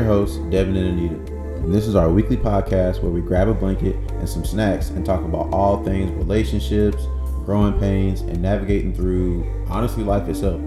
[0.00, 1.14] your hosts, Devin and Anita.
[1.62, 5.04] And this is our weekly podcast where we grab a blanket and some snacks and
[5.04, 7.04] talk about all things relationships,
[7.44, 10.60] growing pains, and navigating through, honestly, life itself.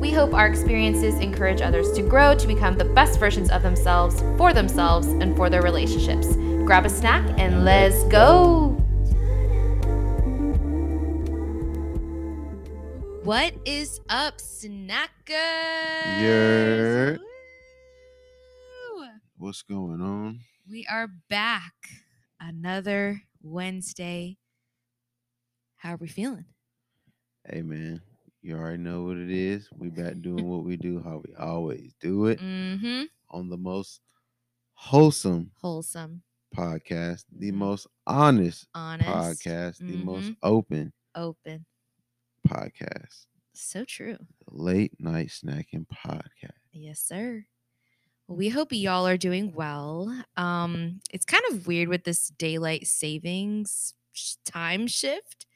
[0.00, 4.22] We hope our experiences encourage others to grow to become the best versions of themselves,
[4.38, 6.34] for themselves, and for their relationships.
[6.64, 8.68] Grab a snack and let's go!
[13.24, 15.28] What is up, snackers?
[16.22, 16.79] Yer.
[19.50, 20.42] What's going on?
[20.70, 21.72] We are back
[22.38, 24.38] another Wednesday.
[25.74, 26.44] How are we feeling?
[27.44, 28.00] Hey, man,
[28.42, 29.68] you already know what it is.
[29.76, 33.06] We back doing what we do, how we always do it, Mm-hmm.
[33.30, 34.02] on the most
[34.74, 36.22] wholesome Wholesome,
[36.56, 37.54] podcast, the Mhm.
[37.56, 40.36] most honest, honest, podcast, the most Mhm.
[40.44, 41.66] open open.
[42.46, 44.16] podcast, So true.
[44.46, 46.52] the late night snacking podcast.
[46.70, 47.46] Yes, sir.
[48.30, 50.22] Well, we hope y'all are doing well.
[50.36, 55.46] Um, it's kind of weird with this daylight savings sh- time shift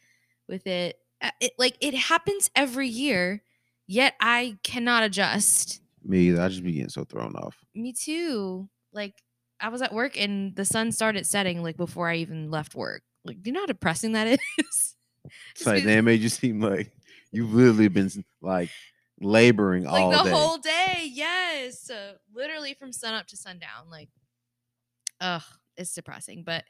[0.48, 0.96] with it.
[1.22, 3.44] uh, It like it happens every year,
[3.86, 5.82] yet I cannot adjust.
[6.02, 6.42] Me either.
[6.42, 7.56] I just be getting so thrown off.
[7.76, 8.68] Me too.
[8.92, 9.22] Like
[9.60, 13.04] I was at work and the sun started setting like before I even left work.
[13.24, 14.26] Like, do you know how depressing that
[14.58, 14.96] is?
[15.54, 16.90] It's like that made you seem like
[17.30, 18.10] you've literally been
[18.42, 18.70] like
[19.20, 20.30] laboring like all the day.
[20.30, 24.08] whole day yes uh, literally from sun up to sundown like
[25.20, 25.42] ugh
[25.76, 26.64] it's depressing but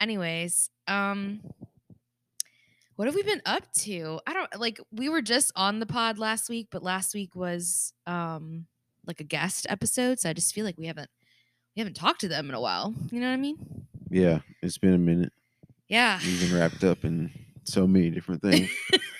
[0.00, 1.40] anyways um
[2.96, 6.18] what have we been up to i don't like we were just on the pod
[6.18, 8.66] last week but last week was um
[9.06, 11.10] like a guest episode so i just feel like we haven't
[11.74, 13.56] we haven't talked to them in a while you know what i mean
[14.12, 15.32] yeah, it's been a minute.
[15.86, 17.30] yeah We've been wrapped up in
[17.62, 18.68] so many different things.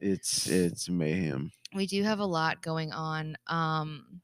[0.00, 1.50] it's it's mayhem.
[1.74, 4.20] we do have a lot going on um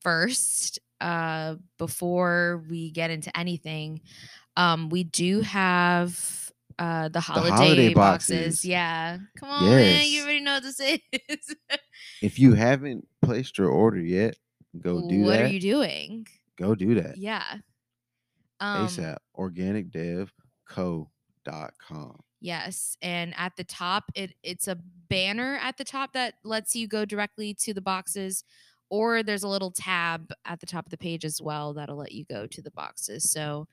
[0.00, 4.00] first uh before we get into anything
[4.56, 8.46] um we do have uh the holiday, holiday boxes.
[8.46, 8.64] boxes.
[8.64, 11.00] yeah come on man you already know what this is
[12.22, 14.36] If you haven't placed your order yet,
[14.80, 15.44] go do what that.
[15.44, 16.26] are you doing
[16.56, 17.18] Go do that.
[17.18, 17.42] yeah
[18.60, 19.16] um ASAP.
[19.36, 22.20] Organicdevco.com.
[22.44, 24.76] Yes, and at the top, it it's a
[25.08, 28.44] banner at the top that lets you go directly to the boxes,
[28.90, 32.12] or there's a little tab at the top of the page as well that'll let
[32.12, 33.30] you go to the boxes.
[33.30, 33.66] So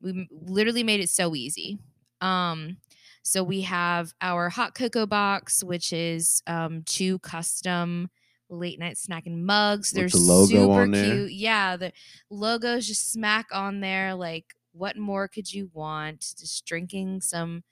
[0.00, 1.78] we literally made it so easy.
[2.20, 2.78] Um,
[3.22, 8.10] so we have our hot cocoa box, which is um, two custom
[8.48, 9.92] late night snacking mugs.
[9.92, 11.04] They're the logo super on there?
[11.04, 11.30] cute.
[11.30, 11.92] Yeah, the
[12.28, 14.16] logos just smack on there.
[14.16, 16.34] Like, what more could you want?
[16.36, 17.62] Just drinking some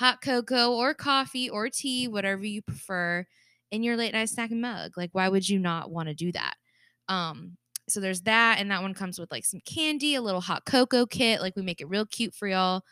[0.00, 3.22] hot cocoa or coffee or tea, whatever you prefer,
[3.70, 4.92] in your late night snacking mug.
[4.96, 6.54] Like, why would you not want to do that?
[7.08, 10.64] Um, so there's that, and that one comes with like some candy, a little hot
[10.64, 11.42] cocoa kit.
[11.42, 12.82] Like we make it real cute for y'all.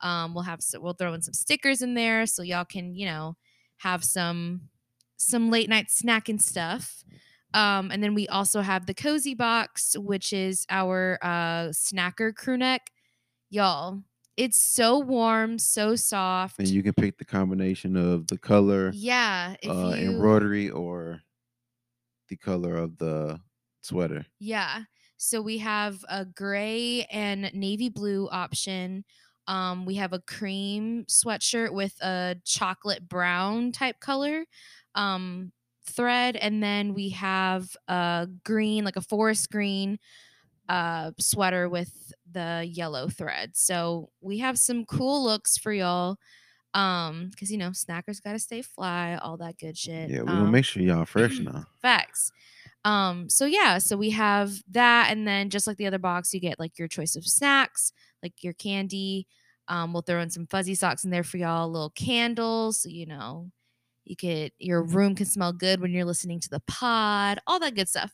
[0.00, 3.06] Um, we'll have so we'll throw in some stickers in there so y'all can you
[3.06, 3.36] know
[3.78, 4.62] have some
[5.16, 7.04] some late night snack and stuff.
[7.54, 12.56] Um, and then we also have the cozy box, which is our uh snacker crew
[12.56, 12.90] neck.
[13.50, 14.02] Y'all,
[14.36, 16.58] it's so warm, so soft.
[16.58, 21.22] And you can pick the combination of the color, yeah, if uh, you embroidery, or
[22.28, 23.40] the color of the
[23.82, 24.26] sweater.
[24.38, 24.82] Yeah.
[25.16, 29.04] So we have a gray and navy blue option.
[29.46, 34.44] Um, we have a cream sweatshirt with a chocolate brown type color
[34.94, 35.52] um,
[35.86, 39.98] thread, and then we have a green, like a forest green
[40.68, 43.52] uh, sweater with the yellow thread.
[43.54, 46.18] So we have some cool looks for y'all.
[46.74, 50.10] Um, because you know, snackers gotta stay fly, all that good shit.
[50.10, 51.64] Yeah, we're um, gonna make sure y'all fresh now.
[51.80, 52.30] Facts.
[52.84, 56.40] Um, so yeah, so we have that, and then just like the other box, you
[56.40, 57.92] get like your choice of snacks,
[58.22, 59.26] like your candy.
[59.68, 63.06] Um, we'll throw in some fuzzy socks in there for y'all, little candles, so you
[63.06, 63.50] know,
[64.04, 67.74] you could your room can smell good when you're listening to the pod, all that
[67.74, 68.12] good stuff.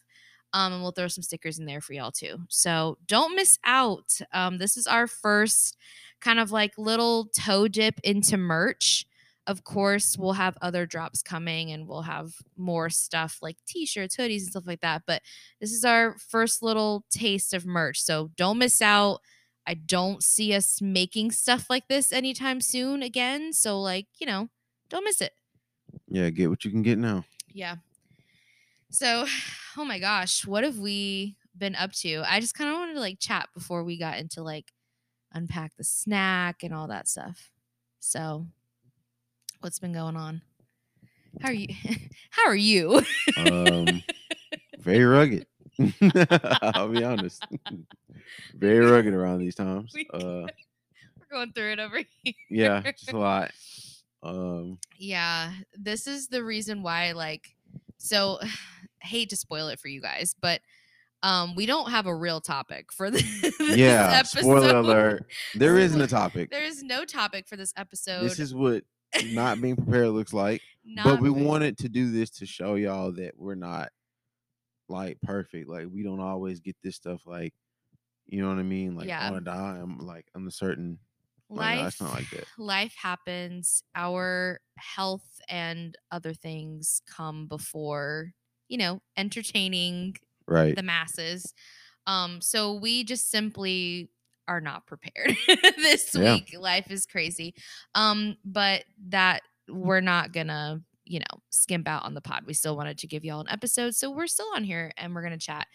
[0.53, 2.39] Um, and we'll throw some stickers in there for y'all too.
[2.49, 4.19] So don't miss out.
[4.33, 5.77] Um, this is our first
[6.21, 9.07] kind of like little toe dip into merch
[9.49, 14.43] of course we'll have other drops coming and we'll have more stuff like t-shirts hoodies
[14.43, 15.21] and stuff like that but
[15.61, 19.19] this is our first little taste of merch so don't miss out
[19.67, 24.49] i don't see us making stuff like this anytime soon again so like you know
[24.89, 25.33] don't miss it
[26.07, 27.25] Yeah, get what you can get now.
[27.53, 27.75] yeah
[28.93, 29.27] so
[29.77, 33.00] oh my gosh what have we been up to i just kind of wanted to
[33.00, 34.73] like chat before we got into like
[35.33, 37.50] unpack the snack and all that stuff
[38.00, 38.47] so
[39.61, 40.43] what's been going on
[41.41, 41.69] How are you?
[42.31, 43.03] How are you?
[43.39, 44.03] Um,
[44.79, 45.47] very rugged.
[46.62, 47.43] I'll be honest.
[48.55, 49.93] very rugged around these times.
[49.94, 50.47] We- Uh,
[51.19, 52.35] We're going through it over here.
[52.50, 53.50] yeah, just a lot.
[54.23, 57.55] Um, Yeah, this is the reason why like
[57.97, 58.39] so
[59.03, 60.61] hate to spoil it for you guys, but
[61.25, 64.13] um we don't have a real topic for this, this yeah.
[64.19, 64.41] episode.
[64.41, 65.27] Spoiler alert.
[65.55, 66.51] There isn't a topic.
[66.51, 68.23] There is no topic for this episode.
[68.25, 68.85] This is what
[69.27, 70.63] not being prepared looks like.
[70.85, 73.91] not but we really- wanted to do this to show y'all that we're not
[74.89, 75.69] like perfect.
[75.69, 77.53] Like we don't always get this stuff like
[78.27, 78.97] you know what I mean?
[78.97, 79.29] Like Yeah.
[79.29, 80.99] on a dime, like on a certain
[81.51, 82.45] like, no, life not like that.
[82.59, 83.83] life happens.
[83.95, 88.33] Our health and other things come before,
[88.73, 90.17] you know, entertaining
[90.49, 90.75] right.
[90.75, 91.53] the masses.
[92.07, 94.09] Um, so we just simply
[94.49, 95.37] are not prepared
[95.77, 96.35] this Yeah.
[96.37, 96.57] week.
[96.59, 97.55] Life is crazy.
[97.95, 102.45] Um, but that we're not gonna, you know, skimp out on the pod.
[102.47, 103.95] We still wanted to give y'all an episode.
[103.95, 105.67] So we're still on here and we're gonna chat.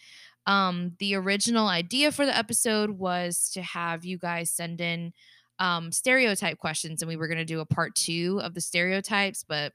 [0.47, 5.13] Um, the original idea for the episode was to have you guys send in
[5.59, 9.73] um stereotype questions and we were gonna do a part two of the stereotypes, but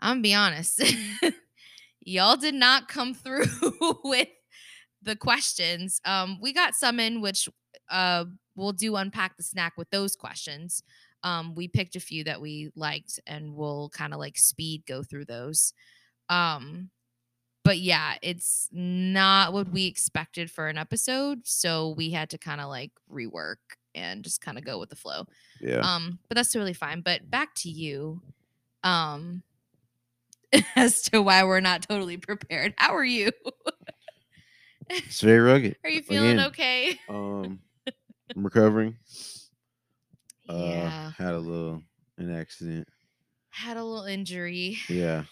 [0.00, 0.82] I'm gonna be honest.
[2.10, 3.46] Y'all did not come through
[4.04, 4.26] with
[5.00, 6.00] the questions.
[6.04, 7.48] Um, we got some in, which
[7.88, 8.24] uh,
[8.56, 10.82] we'll do unpack the snack with those questions.
[11.22, 15.04] Um, we picked a few that we liked, and we'll kind of like speed go
[15.04, 15.72] through those.
[16.28, 16.90] Um,
[17.62, 22.60] but yeah, it's not what we expected for an episode, so we had to kind
[22.60, 23.56] of like rework
[23.94, 25.26] and just kind of go with the flow.
[25.60, 25.78] Yeah.
[25.78, 27.02] Um, but that's totally fine.
[27.02, 28.20] But back to you.
[28.82, 29.44] Um
[30.76, 32.74] as to why we're not totally prepared.
[32.76, 33.30] How are you?
[34.88, 35.76] it's very rugged.
[35.84, 37.00] Are you feeling Again, okay?
[37.08, 38.96] Um I'm recovering.
[40.48, 41.12] Uh yeah.
[41.16, 41.82] had a little
[42.18, 42.88] an accident.
[43.50, 44.78] Had a little injury.
[44.88, 45.24] Yeah.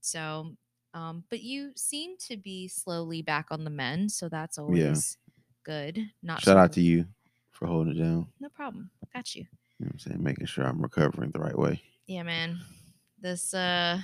[0.00, 0.52] So
[0.94, 5.18] um, but you seem to be slowly back on the mend, so that's always
[5.64, 6.00] good.
[6.22, 7.06] Not Shout so- out to you
[7.52, 8.26] for holding it down.
[8.40, 8.90] No problem.
[9.14, 9.42] Got you.
[9.78, 10.22] You know what I'm saying?
[10.22, 11.80] Making sure I'm recovering the right way.
[12.06, 12.58] Yeah, man.
[13.20, 14.00] This uh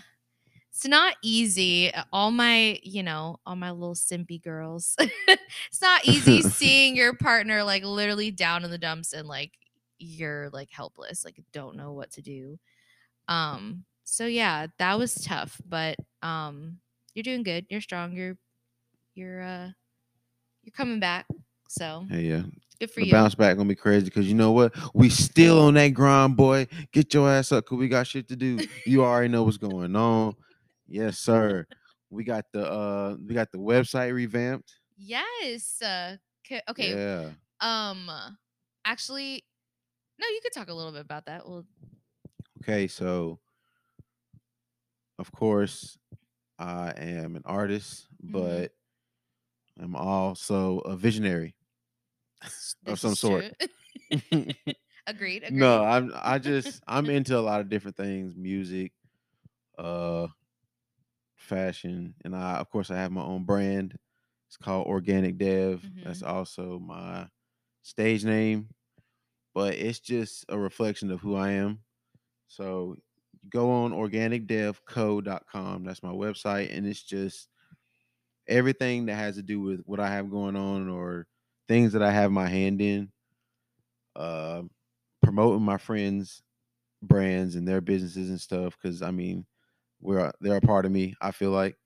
[0.74, 1.94] it's not easy.
[1.94, 4.96] Uh, All my, you know, all my little simpy girls.
[5.28, 9.52] it's not easy seeing your partner like literally down in the dumps and like
[9.98, 12.58] you're like helpless, like don't know what to do.
[13.28, 16.78] Um so yeah, that was tough, but um
[17.14, 17.66] you're doing good.
[17.70, 18.12] You're strong.
[18.12, 18.36] You're
[19.14, 19.68] you're uh
[20.64, 21.26] you're coming back.
[21.68, 22.42] So, Hey, yeah.
[22.80, 23.12] good for The you.
[23.12, 24.74] bounce back gonna be crazy because you know what?
[24.94, 26.66] We still on that grind, boy.
[26.92, 28.66] Get your ass up, cause we got shit to do.
[28.86, 30.34] You already know what's going on.
[30.86, 31.66] Yes, sir.
[32.10, 34.80] We got the uh we got the website revamped.
[34.96, 35.82] Yes.
[35.82, 36.16] Uh,
[36.68, 36.96] okay.
[36.96, 37.34] Yeah.
[37.60, 38.10] Um,
[38.84, 39.44] actually,
[40.20, 41.48] no, you could talk a little bit about that.
[41.48, 41.66] Well,
[42.62, 43.40] Okay, so
[45.18, 45.98] of course
[46.58, 48.30] I am an artist, Mhm.
[48.32, 48.72] but
[49.78, 51.54] I'm also a visionary
[52.86, 53.46] of some sort.
[53.50, 53.54] agreed.
[55.06, 55.44] Agreed.
[55.48, 58.92] no, I'm I just I'm into a lot of different things, music,
[59.78, 60.28] uh
[61.44, 63.96] fashion, and I of course I have my own brand.
[64.48, 65.84] It's called Organic Dev.
[66.04, 67.28] That's also my
[67.82, 68.68] stage name.
[69.54, 71.80] But it's just a reflection of who I am.
[72.48, 72.96] So
[73.48, 75.84] go on organicdevco.com.
[75.84, 76.76] That's my website.
[76.76, 77.48] And it's just
[78.48, 81.26] everything that has to do with what I have going on or
[81.68, 83.10] things that I have my hand in.
[84.16, 84.62] Uh,
[85.22, 86.42] promoting my friends'
[87.02, 88.76] brands and their businesses and stuff.
[88.80, 89.46] Cause I mean,
[90.04, 91.76] we're they're a part of me, I feel like.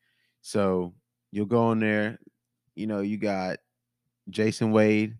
[0.42, 0.94] So
[1.30, 2.18] you'll go on there,
[2.74, 3.58] you know, you got
[4.30, 5.16] Jason Wade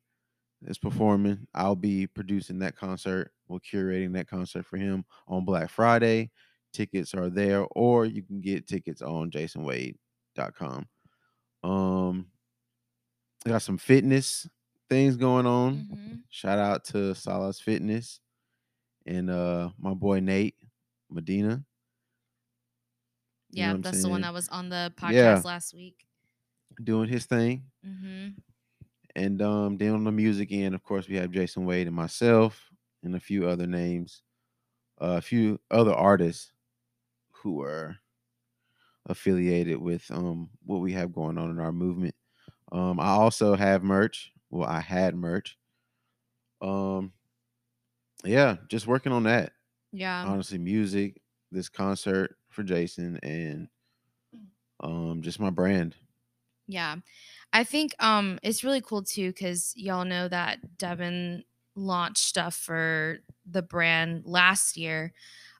[0.66, 1.46] is performing.
[1.54, 3.32] I'll be producing that concert.
[3.48, 6.30] We're curating that concert for him on Black Friday.
[6.72, 10.86] Tickets are there, or you can get tickets on jasonwade.com.
[11.64, 12.26] Um,
[13.46, 14.48] I got some fitness
[14.88, 15.76] things going on.
[15.92, 16.22] Mhm.
[16.30, 18.20] Shout out to Salas Fitness
[19.06, 20.56] and uh my boy Nate
[21.10, 21.64] Medina.
[23.50, 25.42] Yeah, that's the one that was on the podcast Yeah.
[25.44, 26.04] last week.
[26.84, 27.70] doing his thing.
[27.82, 28.28] hmm
[29.16, 32.70] And um then on the music end, of course, we have Jason Wade and myself
[33.02, 34.22] and a few other names,
[35.00, 36.52] uh, a few other artists
[37.32, 37.98] who are
[39.06, 42.14] affiliated with um what we have going on in our movement.
[42.72, 44.32] Um, I also have merch.
[44.50, 45.58] Well, I had merch.
[46.60, 47.12] Um,
[48.24, 49.52] yeah, just working on that.
[49.92, 50.24] Yeah.
[50.26, 53.68] Honestly, music, this concert for Jason, and
[54.80, 55.94] um, just my brand.
[56.66, 56.96] Yeah.
[57.52, 63.20] I think um it's really cool too cuz y'all know that Devin launched stuff for
[63.46, 65.14] the brand last year.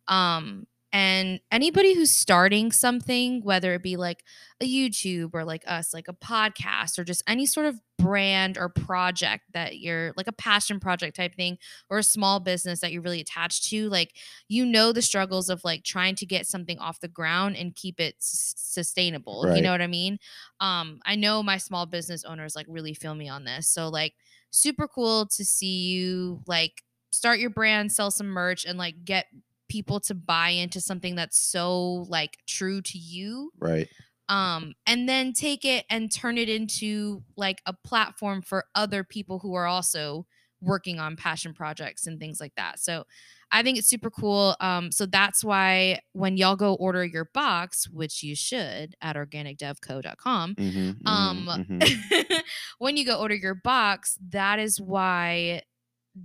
[0.07, 4.25] Um And anybody who's starting something, whether it be like
[4.61, 8.68] a YouTube or like us, like a podcast or just any sort of brand or
[8.71, 11.59] project that you're like a passion project type thing
[11.90, 14.14] or a small business that you're really attached to, like
[14.49, 18.00] you know the struggles of like trying to get something off the ground and keep
[18.00, 19.47] it s- sustainable.
[19.50, 20.18] You know what I mean?
[20.61, 23.68] Um, I know my small business owners like really feel me on this.
[23.68, 24.14] So like
[24.50, 29.26] super cool to see you like start your brand, sell some merch, and like get
[29.68, 33.50] people to buy into something that's so like true to you.
[33.58, 33.88] Right.
[34.28, 39.38] um and then take it and turn it into like a platform for other people
[39.38, 40.26] who are also
[40.60, 42.80] working on passion projects and things like that.
[42.80, 43.04] So
[43.50, 44.56] i think it's super cool.
[44.60, 50.54] Um so that's why when y'all go order your box which you should at organicdevco.com
[50.56, 51.78] Mm-hmm, um
[52.78, 55.62] when you go order your box that is why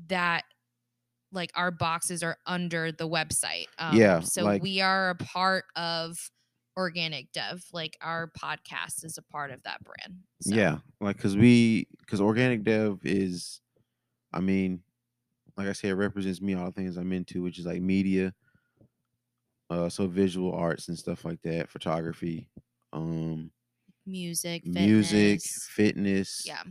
[0.07, 0.43] that
[1.33, 5.65] like our boxes are under the website um, Yeah, so like- we are a part
[5.75, 6.17] of
[6.75, 11.35] organic dev like our podcast is a part of that brand so, Yeah, like because
[11.37, 13.61] we because organic dev is,
[14.33, 14.81] I mean,
[15.55, 18.33] like I said, it represents me all the things I'm into, which is like media,
[19.69, 22.49] uh, so visual arts and stuff like that, photography,
[22.91, 23.51] um,
[24.05, 25.67] music music, fitness.
[25.69, 26.63] fitness, yeah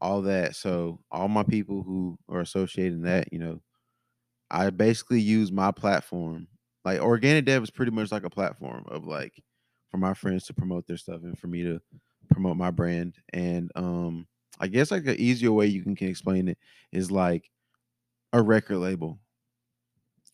[0.00, 0.56] all that.
[0.56, 3.60] So all my people who are associated in that, you know,
[4.50, 6.48] I basically use my platform.
[6.84, 9.42] Like organic dev is pretty much like a platform of like
[9.90, 11.80] for my friends to promote their stuff and for me to
[12.30, 13.16] promote my brand.
[13.32, 14.28] And um
[14.60, 16.58] I guess like an easier way you can, can explain it
[16.92, 17.50] is like
[18.32, 19.20] a record label.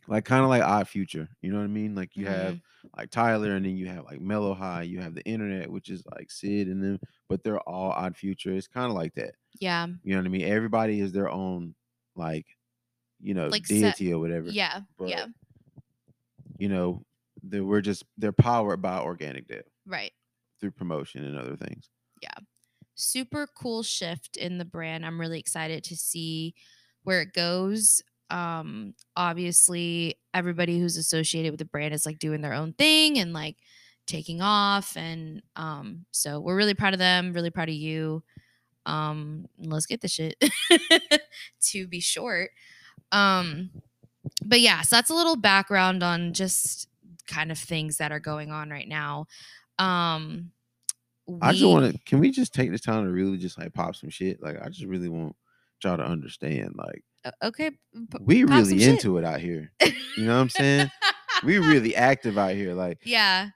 [0.08, 1.28] Like kind of like Odd Future.
[1.42, 1.94] You know what I mean?
[1.94, 2.58] Like you have
[2.96, 6.04] like Tyler and then you have like Mellow High, you have the internet, which is
[6.06, 8.52] like Syd and them, but they're all Odd Future.
[8.52, 9.36] It's kind of like that.
[9.60, 10.42] yeah You know what I mean?
[10.42, 11.76] Everybody is their own
[12.16, 12.46] like,
[13.22, 14.48] you know, Like set- deity or whatever.
[14.50, 15.26] yeah But, yeah
[16.58, 17.04] You know,
[17.42, 20.12] they we're just they're powered by organic dev right
[20.60, 21.88] through promotion and other things.
[22.20, 22.34] Yeah.
[22.94, 25.04] Super cool shift in the brand.
[25.04, 26.54] I'm really excited to see
[27.02, 28.00] where it goes.
[28.30, 33.32] Um, obviously, everybody who's associated with the brand is like doing their own thing and
[33.32, 33.56] like
[34.06, 37.32] taking off, and um, so we're really proud of them.
[37.32, 38.22] Really proud of you.
[38.86, 40.36] Um, let's get the shit
[41.70, 42.50] to be short.
[43.10, 43.70] Um,
[44.44, 46.88] but yeah, so that's a little background on just
[47.26, 49.26] kind of things that are going on right now.
[49.78, 50.50] Um,
[51.40, 51.98] I just want to.
[52.04, 54.42] Can we just take this time to really just like pop some shit?
[54.42, 55.36] Like I just really want
[55.82, 56.74] y'all to understand.
[56.76, 57.02] Like
[57.42, 57.70] okay.
[57.70, 58.88] p- we really shit.
[58.88, 59.72] into it out here.
[60.14, 60.90] You know what I'm saying?
[61.42, 62.74] we really active out here.
[62.74, 63.48] Like, Yeah.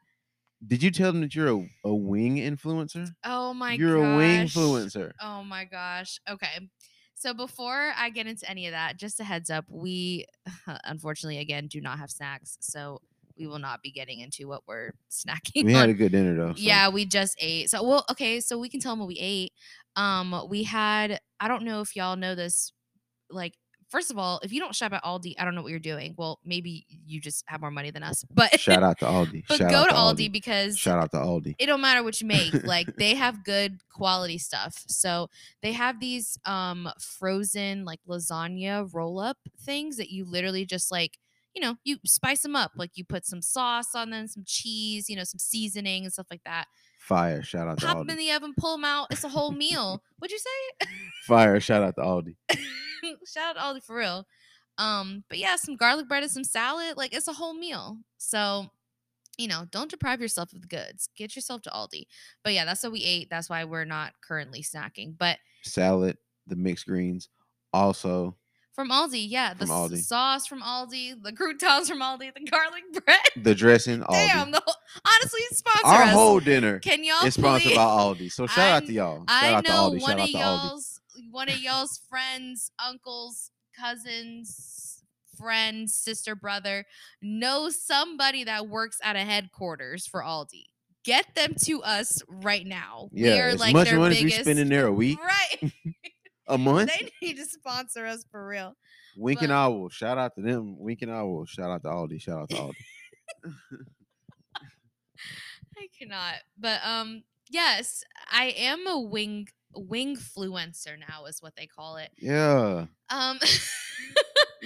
[0.66, 3.11] did you tell them that you're a, a wing influencer?
[3.25, 5.12] Oh my you're a wing influencer.
[5.21, 6.19] Oh my gosh.
[6.31, 6.66] Okay.
[7.26, 10.26] So before I get into any of that, just a heads up, we
[10.85, 13.00] unfortunately again do not have snacks, so
[13.37, 15.80] we will not be getting into what we're snacking We on.
[15.80, 16.52] had a good dinner though.
[16.54, 17.68] so- Yeah, we just ate.
[17.68, 19.52] So well, okay, so we can tell them what we ate.
[19.97, 22.73] Um, we had I don't know if y'all know this,
[23.28, 23.54] like
[23.88, 26.14] first of all, if you don't shop at Aldi, I don't know what you're doing.
[26.16, 28.25] Well, maybe you just have more money than us.
[28.35, 29.45] But Shout out to Aldi.
[29.49, 31.55] but Shout go out to Aldi, because Shout out to Aldi.
[31.59, 35.28] it don't matter what you make like they have good quality stuff so
[35.62, 41.19] they have these um frozen like lasagna roll up things that you literally just like
[41.55, 45.09] you know you spice them up like you put some sauce on them some cheese
[45.09, 46.66] you know some seasoning and stuff like that
[46.99, 47.43] Fire.
[47.43, 47.88] Shout out to Aldi.
[47.88, 50.88] pop them in the oven pull them out it's a whole meal what'd you say
[51.26, 51.59] Fire.
[51.61, 52.37] Shout out to Aldi.
[53.33, 54.26] shout out to Aldi for real
[54.79, 58.71] um but yeah some garlic bread and some salad like it's a whole meal so
[59.38, 61.11] you know, don't deprive yourself of the goods.
[61.15, 62.07] Get yourself to Aldi.
[62.43, 63.29] But yeah, that's what we ate.
[63.29, 65.12] That's why we're not currently snacking.
[65.19, 67.29] But Salad, the mixed greens.
[67.71, 68.35] Also,
[68.75, 69.99] from Aldi, yeah, the From s- Aldi.
[69.99, 73.19] sauce from Aldi, the croutons from Aldi, the garlic bread.
[73.45, 74.12] the dressing, Aldi.
[74.12, 74.75] Damn, the whole,
[75.21, 76.12] honestly, sponsor Our us.
[76.15, 78.33] whole dinner Can y'all is sponsored by Aldi.
[78.33, 79.19] So shout out to y'all.
[79.19, 80.00] Shout I out to Aldi.
[80.00, 80.41] one Shout of out to Aldi.
[80.41, 80.96] y'all's
[81.30, 85.02] one of y'all's friends, uncles, cousins,
[85.38, 86.85] friend, sister, brother
[87.23, 90.64] knows somebody that works at a headquarters for Aldi.
[91.04, 93.08] Get them to us right now.
[93.12, 94.92] we Yeah, are as like much their money as we biggest, spend in there a
[94.92, 95.73] week, Right.
[96.49, 96.90] a month.
[96.99, 98.75] they need to sponsor us for real.
[99.16, 99.88] Wink and but- Owl.
[99.90, 100.78] Shout out to them.
[100.78, 101.44] Wink and Owl.
[101.46, 102.20] Shout out to Aldi.
[102.20, 102.75] Shout out to Aldi.
[105.78, 106.35] I cannot.
[106.58, 112.11] But um yes, I am a wing wingfluencer now is what they call it.
[112.18, 112.87] yeah.
[113.11, 113.38] Um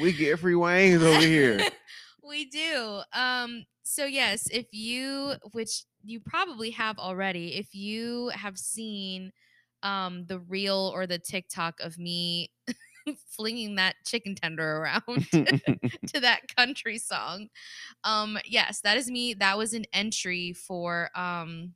[0.01, 1.61] We get free wings over here.
[2.23, 3.03] we do.
[3.13, 9.33] Um so yes, if you which you probably have already, if you have seen
[9.83, 12.51] um the reel or the TikTok of me
[13.29, 17.49] flinging that chicken tender around to that country song.
[18.05, 19.35] Um, yes, that is me.
[19.35, 21.75] That was an entry for um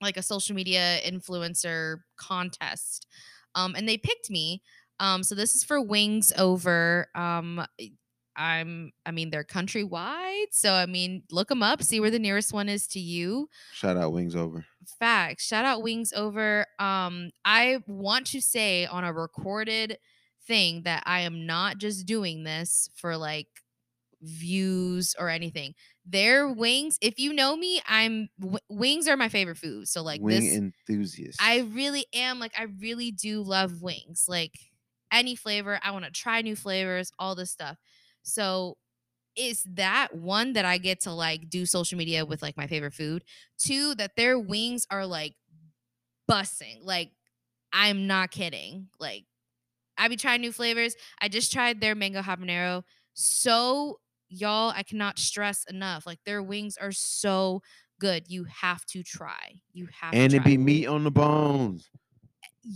[0.00, 3.06] like a social media influencer contest.
[3.54, 4.62] Um, and they picked me.
[5.00, 7.08] Um, so this is for Wings Over.
[7.14, 7.64] Um,
[8.36, 10.46] I'm, I mean, they're countrywide.
[10.50, 13.48] So, I mean, look them up, see where the nearest one is to you.
[13.72, 14.64] Shout out Wings Over.
[14.98, 15.46] Facts.
[15.46, 16.66] Shout out Wings Over.
[16.78, 19.98] Um, I want to say on a recorded
[20.46, 23.48] thing that I am not just doing this for like
[24.20, 25.74] views or anything.
[26.04, 29.88] Their wings, if you know me, I'm w- wings are my favorite food.
[29.88, 31.40] So like Wing this enthusiast.
[31.40, 34.26] I really am like I really do love wings.
[34.28, 34.58] Like
[35.12, 37.78] any flavor, I want to try new flavors, all this stuff.
[38.22, 38.76] So
[39.36, 42.94] is that one that I get to like do social media with like my favorite
[42.94, 43.24] food.
[43.58, 45.36] Two, that their wings are like
[46.30, 46.78] bussing.
[46.82, 47.12] Like
[47.72, 48.88] I'm not kidding.
[48.98, 49.26] Like
[49.98, 50.96] I be trying new flavors.
[51.20, 52.84] I just tried their mango habanero.
[53.14, 56.06] So y'all, I cannot stress enough.
[56.06, 57.62] Like their wings are so
[58.00, 58.24] good.
[58.28, 59.60] You have to try.
[59.72, 61.88] You have to and to it be meat on the bones.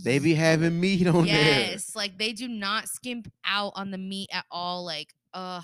[0.03, 1.33] They be having meat on there.
[1.71, 4.85] yes, like they do not skimp out on the meat at all.
[4.85, 5.63] Like, ugh,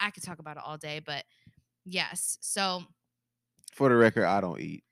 [0.00, 1.24] I could talk about it all day, but
[1.84, 2.38] yes.
[2.40, 2.82] So,
[3.74, 4.84] For the record, I don't eat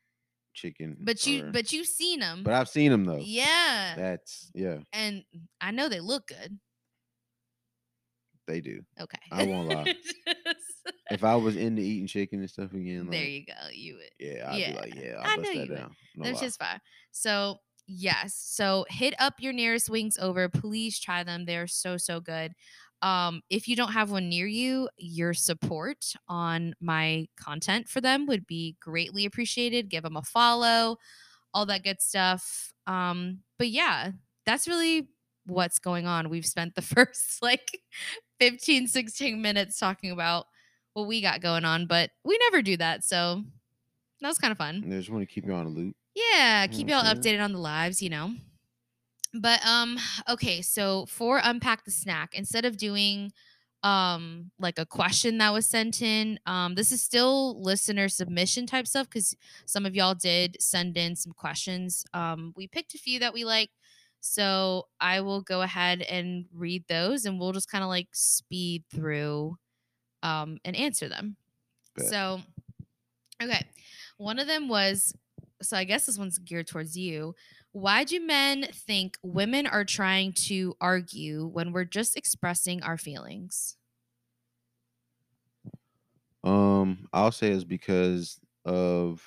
[0.53, 0.99] chicken.
[1.01, 3.23] but you, or- but you've seen them, but I've seen them though.
[3.23, 5.25] yeah, That's yeah, and
[5.61, 6.59] I know they look good.
[8.51, 8.85] They do.
[9.01, 9.91] Okay, I won't lie.
[11.11, 13.55] If I was into eating chicken and stuff again, like there you go.
[13.73, 14.11] You would.
[14.19, 15.97] yeah, I'd Yeah, be like, yeah, I I'll know bust that down.
[16.15, 16.41] No That's lie.
[16.41, 16.81] just fine.
[17.11, 20.49] So yes, so hit up your nearest wings over.
[20.49, 21.45] Please try them.
[21.47, 22.53] They're so so good.
[23.03, 28.27] Um, if you don't have one near you, your support on my content for them
[28.27, 29.89] would be greatly appreciated.
[29.89, 30.99] Give them a follow,
[31.55, 32.73] all that good stuff.
[32.87, 34.13] Um, but yeah,
[34.47, 35.09] that's really
[35.47, 36.31] what's going on.
[36.31, 37.81] We've spent the first like
[38.41, 40.47] 15, 16 minutes talking about
[40.95, 43.05] what we got going on, but we never do that.
[43.05, 43.45] So
[44.21, 44.83] that was kind of fun.
[44.87, 45.95] I just want to keep you on a loop.
[46.15, 48.35] Yeah, keep y'all updated on the lives, you know.
[49.33, 49.99] But um
[50.29, 53.31] okay, so for unpack the snack, instead of doing
[53.83, 58.87] um like a question that was sent in, um this is still listener submission type
[58.89, 62.05] stuff cuz some of y'all did send in some questions.
[62.13, 63.71] Um we picked a few that we like.
[64.21, 68.85] So I will go ahead and read those and we'll just kind of like speed
[68.93, 69.57] through
[70.23, 71.37] um and answer them.
[71.97, 72.07] Bet.
[72.07, 72.41] So
[73.43, 73.67] okay.
[74.19, 75.15] One of them was
[75.63, 77.35] so I guess this one's geared towards you.
[77.73, 83.77] Why do men think women are trying to argue when we're just expressing our feelings?
[86.43, 89.23] Um, I'll say it's because of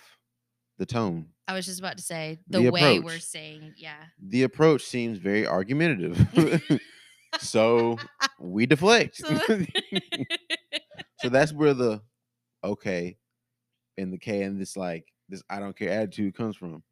[0.77, 1.33] the tone.
[1.47, 4.03] I was just about to say the, The way we're saying, yeah.
[4.21, 6.17] The approach seems very argumentative.
[7.39, 7.97] so
[8.39, 9.17] we deflect.
[9.17, 9.39] So-
[11.19, 12.01] so that's where the
[12.63, 13.17] okay
[13.97, 16.84] and the K and this like this I don't care attitude comes from.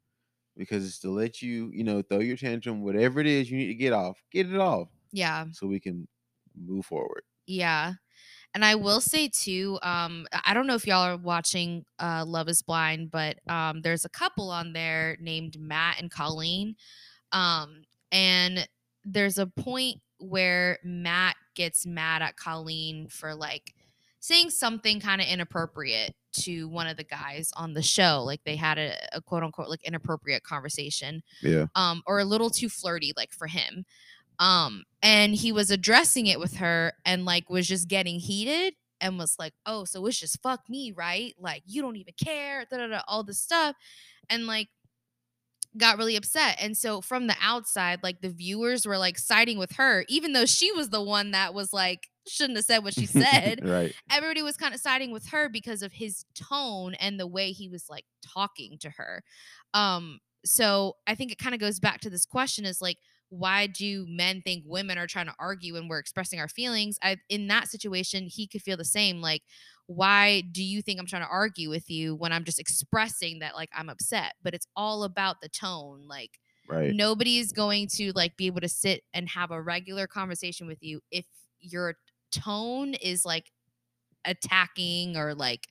[0.54, 3.68] Because it's to let you, you know, throw your tantrum, whatever it is you need
[3.68, 5.46] to get off, get it off yeah.
[5.52, 6.06] so we can
[6.54, 7.22] move forward.
[7.46, 7.94] Yeah.
[8.54, 12.48] And I will say too, um, I don't know if y'all are watching uh, Love
[12.48, 16.76] is Blind, but um, there's a couple on there named Matt and Colleen.
[17.32, 18.68] Um, and
[19.04, 23.74] there's a point where Matt gets mad at Colleen for like
[24.20, 28.22] saying something kind of inappropriate to one of the guys on the show.
[28.24, 31.66] Like they had a, a quote unquote like inappropriate conversation Yeah.
[31.74, 33.84] um, or a little too flirty, like for him.
[34.42, 39.16] Um, and he was addressing it with her and like was just getting heated and
[39.16, 41.32] was like, Oh, so it's just fuck me, right?
[41.38, 43.76] Like you don't even care, da, da, da, all this stuff.
[44.28, 44.68] And like
[45.78, 46.56] got really upset.
[46.60, 50.44] And so from the outside, like the viewers were like siding with her, even though
[50.44, 53.92] she was the one that was like, shouldn't have said what she said right.
[54.08, 57.68] everybody was kind of siding with her because of his tone and the way he
[57.68, 59.22] was like talking to her.
[59.72, 62.98] Um, so I think it kind of goes back to this question is like,
[63.32, 66.98] why do men think women are trying to argue when we're expressing our feelings?
[67.02, 69.22] I in that situation, he could feel the same.
[69.22, 69.42] Like,
[69.86, 73.54] why do you think I'm trying to argue with you when I'm just expressing that
[73.54, 74.34] like I'm upset?
[74.42, 76.06] But it's all about the tone.
[76.06, 76.96] Like Right.
[76.96, 81.00] nobody's going to like be able to sit and have a regular conversation with you
[81.10, 81.26] if
[81.60, 81.96] your
[82.32, 83.50] tone is like
[84.24, 85.68] attacking or like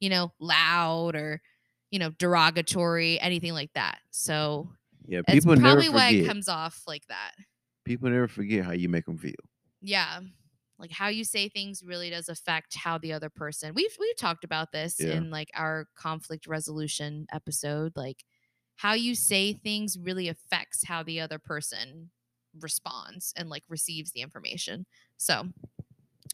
[0.00, 1.42] you know loud or
[1.90, 4.72] you know derogatory anything like that so
[5.10, 5.20] Yeah.
[5.28, 6.28] it's People never probably why it forget.
[6.28, 7.32] comes off like that
[7.84, 9.34] people never forget how you make them feel.
[9.82, 10.20] yeah
[10.78, 14.44] like how you say things really does affect how the other person we've we've talked
[14.44, 15.14] about this Yeah.
[15.16, 18.24] in like our conflict resolution episode like
[18.76, 22.10] how you say things really affects how the other person
[22.60, 24.86] responds and like receives the information.
[25.18, 25.44] So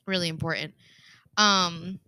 [0.06, 0.74] really important.
[1.36, 1.98] Um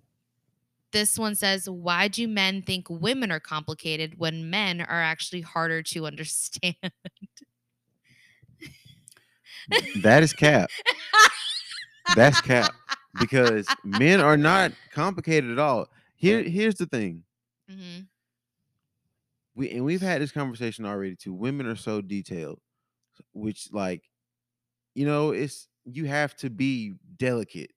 [0.99, 5.83] this one says, Why do men think women are complicated when men are actually harder
[5.85, 6.75] to understand?
[10.03, 10.71] That is cap.
[12.17, 12.75] That's cap.
[13.21, 15.89] Because men are not complicated at all.
[16.17, 17.23] Here, here's the thing.
[17.71, 18.01] hmm
[19.55, 21.33] We and we've had this conversation already too.
[21.33, 22.61] Women are so detailed,
[23.35, 24.03] which like,
[24.95, 27.71] you know, it's you have to be delicate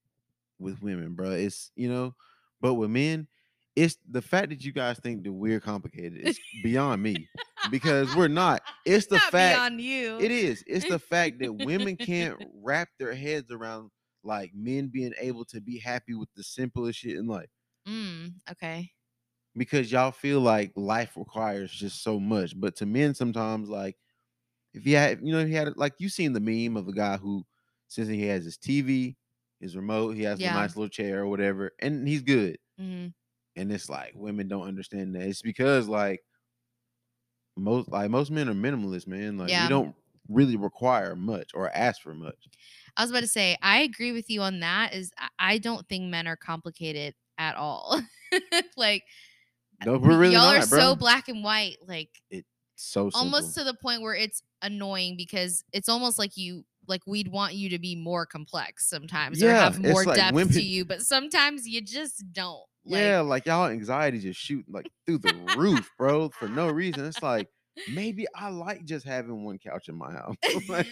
[0.60, 1.32] with women, bro.
[1.32, 2.16] It's you know,
[2.62, 3.28] but with men,
[3.76, 7.28] it's the fact that you guys think that we're complicated is beyond me
[7.69, 8.62] because we're not.
[8.86, 10.19] It's the Not fact beyond you.
[10.19, 10.63] it is.
[10.67, 13.89] It's the fact that women can't wrap their heads around
[14.24, 17.50] like men being able to be happy with the simplest shit in life
[17.88, 18.91] Mm, okay.
[19.58, 22.60] because y'all feel like life requires just so much.
[22.60, 23.95] But to men, sometimes like
[24.74, 27.17] if you had, you know, he had like you seen the meme of the guy
[27.17, 27.43] who
[27.88, 29.15] since he has his TV,
[29.62, 30.52] his remote, he has Yeah.
[30.52, 32.58] a nice little chair or whatever, and he's good.
[32.78, 33.08] hmm
[33.56, 35.24] And it's like women don't understand that.
[35.24, 36.24] It's because like
[37.58, 39.38] most like most men are minimalist, man.
[39.38, 39.65] Like Yeah.
[39.65, 39.95] we don't
[40.30, 42.47] really require much or ask for much.
[42.95, 44.93] I was about to say, I agree with you on that.
[44.93, 48.02] Is I- I don't think men are complicated at all.
[48.78, 49.04] like
[49.86, 50.80] No, we're really y'all not, are bro.
[50.80, 51.78] so black and white.
[51.86, 53.19] Like it's so simple.
[53.19, 57.56] almost to the point where it's annoying because it's almost like you like we'd want
[57.56, 61.02] you to be more complex sometimes or have more like depth women- to you but
[61.02, 65.90] sometimes you just don't like, yeah, like y'all anxiety just shooting like through the roof,
[65.98, 67.06] bro, for no reason.
[67.06, 67.48] It's like
[67.94, 70.36] maybe I like just having one couch in my house.
[70.68, 70.88] Like,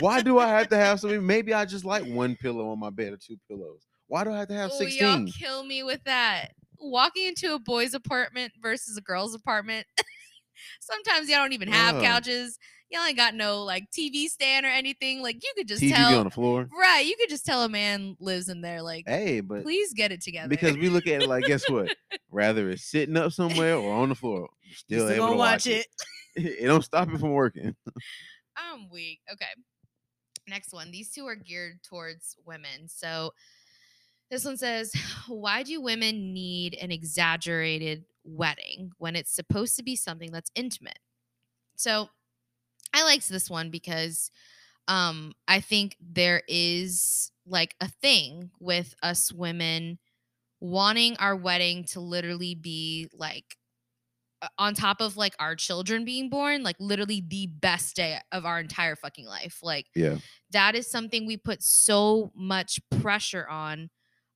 [0.00, 1.20] why do I have to have so many?
[1.20, 3.86] Maybe I just like one pillow on my bed or two pillows.
[4.06, 5.28] Why do I have to have oh, y'all sixteen?
[5.28, 9.86] kill me with that walking into a boy's apartment versus a girl's apartment
[10.80, 12.02] sometimes y'all don't even have Ugh.
[12.02, 12.58] couches
[12.90, 16.18] y'all ain't got no like tv stand or anything like you could just TV tell
[16.18, 16.68] on the floor.
[16.78, 20.12] right you could just tell a man lives in there like Hey, but please get
[20.12, 21.94] it together because we look at it like, guess what?
[22.30, 25.86] Rather it's sitting up somewhere or on the floor, you're still, able to watch it.
[26.34, 27.74] it don't stop it from working.
[28.56, 29.20] I'm weak.
[29.32, 29.46] Okay.
[30.48, 30.90] Next one.
[30.90, 32.88] These two are geared towards women.
[32.88, 33.32] So
[34.30, 34.92] this one says,
[35.28, 40.98] Why do women need an exaggerated wedding when it's supposed to be something that's intimate?
[41.76, 42.08] So
[42.96, 44.30] I liked this one because
[44.88, 49.98] um I think there is like a thing with us women
[50.60, 53.56] wanting our wedding to literally be like
[54.58, 58.60] on top of like our children being born, like literally the best day of our
[58.60, 59.60] entire fucking life.
[59.62, 60.18] Like Yeah.
[60.50, 63.90] that is something we put so much pressure on.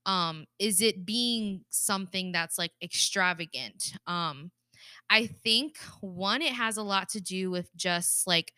[0.06, 3.94] Um, is it being something that's like extravagant?
[4.06, 4.52] Um,
[5.10, 8.52] I think one, it has a lot to do with just like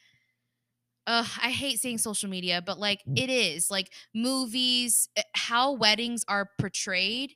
[1.07, 6.25] uh, I hate saying social media, but like it is like movies, eh, how weddings
[6.29, 7.35] are portrayed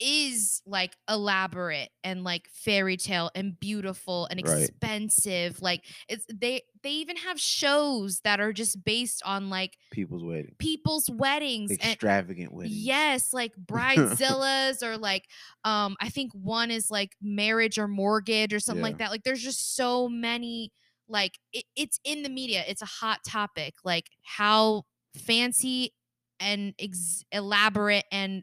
[0.00, 4.72] is like elaborate and like fairy tale and beautiful and Right.
[4.72, 5.60] expensive.
[5.62, 10.56] Like it's they they even have shows that are just based on like People's weddings
[10.58, 12.90] people's weddings and Extravagant wedding.
[12.90, 15.28] Yes, like bridezillas or like
[15.64, 19.10] um I think one is like marriage or mortgage or something like that.
[19.10, 20.72] Like there's just so many
[21.08, 22.64] like it, it's in the media.
[22.66, 24.84] It's a hot topic like how
[25.14, 25.94] fancy
[26.40, 28.42] and ex- elaborate and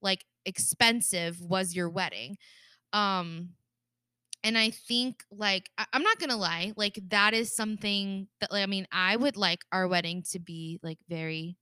[0.00, 2.36] like expensive was your wedding.
[2.92, 3.50] Um
[4.44, 8.62] and I think like I- I'm not gonna lie, like that is something that like
[8.62, 11.56] I mean I would like our wedding to be like very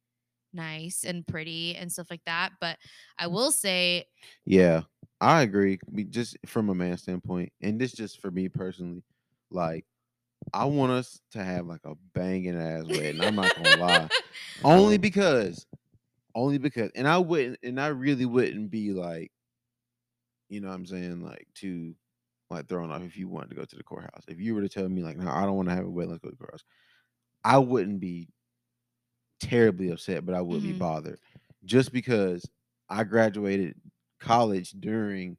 [0.52, 2.52] nice and pretty and stuff like that.
[2.60, 2.78] But
[3.18, 4.06] I will say,
[4.44, 4.82] Yeah,
[5.20, 5.78] I agree.
[5.90, 9.02] We just from a man standpoint, and this just for me personally,
[9.50, 9.84] like
[10.54, 13.20] I want us to have like a banging ass wedding.
[13.22, 14.08] I'm not gonna lie,
[14.64, 15.66] only because,
[16.34, 19.32] only because, and I wouldn't, and I really wouldn't be like,
[20.48, 21.94] you know, what I'm saying like too,
[22.50, 24.24] like thrown off if you wanted to go to the courthouse.
[24.28, 26.10] If you were to tell me like, no, I don't want to have a wedding,
[26.12, 26.64] let's go to the courthouse.
[27.44, 28.30] I wouldn't be
[29.40, 30.72] terribly upset, but I would be Mhm.
[30.72, 31.18] bothered
[31.64, 32.48] just because
[32.88, 33.80] I graduated
[34.18, 35.38] college during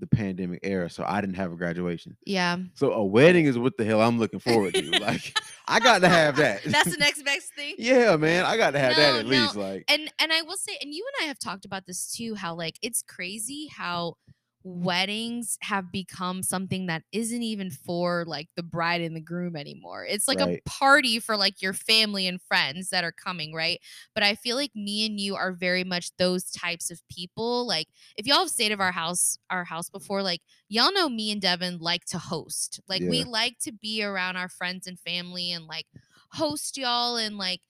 [0.00, 2.16] the pandemic era, so I didn't have a graduation.
[2.26, 4.90] yeah, So a wedding is what the hell I'm looking forward to.
[5.00, 6.62] Like I got to have that.
[6.66, 7.76] that's the next best thing.
[7.78, 9.56] yeah, man, I got to have that at no, least.
[9.56, 12.34] Like and and I will say, and you and I have talked about this too,
[12.34, 14.16] how like it's crazy how
[14.66, 14.82] Mm.
[14.82, 20.04] weddings have become something that isn't even for like the bride and the groom anymore.
[20.04, 20.60] It's like Right.
[20.64, 23.80] a party for like your family and friends that are coming, right?
[24.14, 27.66] But I feel like me and you are very much those types of people.
[27.66, 31.30] Like if y'all have stayed of our house, our house before, like y'all know me
[31.32, 32.80] and Devin like to host.
[32.88, 35.86] Like we like to be around our friends and family and like
[36.32, 37.60] host y'all and like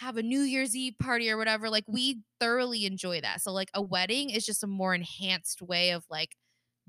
[0.00, 1.68] have a New Year's Eve party or whatever.
[1.68, 3.42] Like we thoroughly enjoy that.
[3.42, 6.36] So like a wedding is just a more enhanced way of like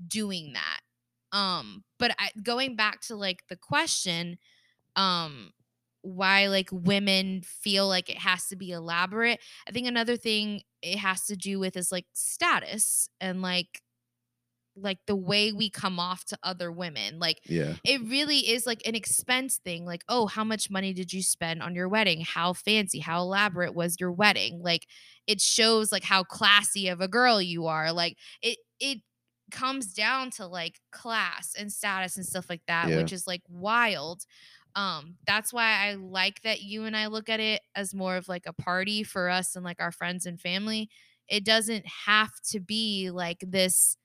[0.06, 1.36] doing that.
[1.36, 4.38] Um, but I, going back to like the question,
[4.96, 5.50] um,
[6.02, 9.40] why like women feel like it has to be elaborate.
[9.68, 13.82] I think another thing it has to do with is like status and like
[14.76, 17.18] like the way we come off to other women.
[17.18, 17.74] Like Yeah.
[17.84, 19.84] it really is like an expense thing.
[19.84, 22.20] Like, oh, how much money did you spend on your wedding?
[22.22, 24.60] How fancy, how elaborate was your wedding?
[24.62, 24.86] Like
[25.26, 27.92] it shows like how classy of a girl you are.
[27.92, 28.98] Like it it
[29.50, 32.96] comes down to like class and status and stuff like that, Yeah.
[32.98, 34.22] which is like wild.
[34.76, 38.28] Um, that's why I like that you and I look at it as more of
[38.28, 40.88] like a party for us and like our friends and family.
[41.28, 43.96] It doesn't have to be like this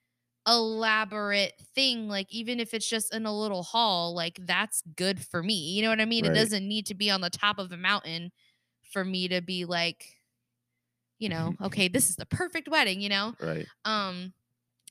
[0.48, 5.42] elaborate thing like even if it's just in a little hall like that's good for
[5.42, 6.26] me you know what i mean Right.
[6.26, 8.32] it doesn't need to be on the top of a mountain
[8.92, 10.06] for me to be like
[11.20, 13.70] you know okay this is the perfect wedding you know Right.
[13.86, 14.34] um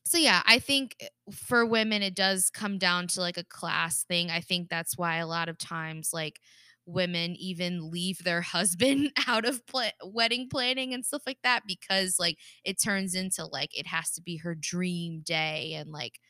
[0.04, 4.04] so yeah i think eh, for women it does come down to like a class
[4.04, 6.40] thing i think that's why a lot of times like
[6.86, 12.16] women even leave their husband out of pla- wedding planning and stuff like that because
[12.18, 16.20] like it turns into like it has to be her dream day and like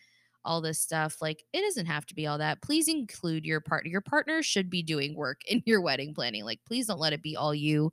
[0.44, 3.90] all this stuff like it doesn't have to be all that please include your partner
[3.90, 7.22] your partner should be doing work in your wedding planning like please don't let it
[7.22, 7.90] be all you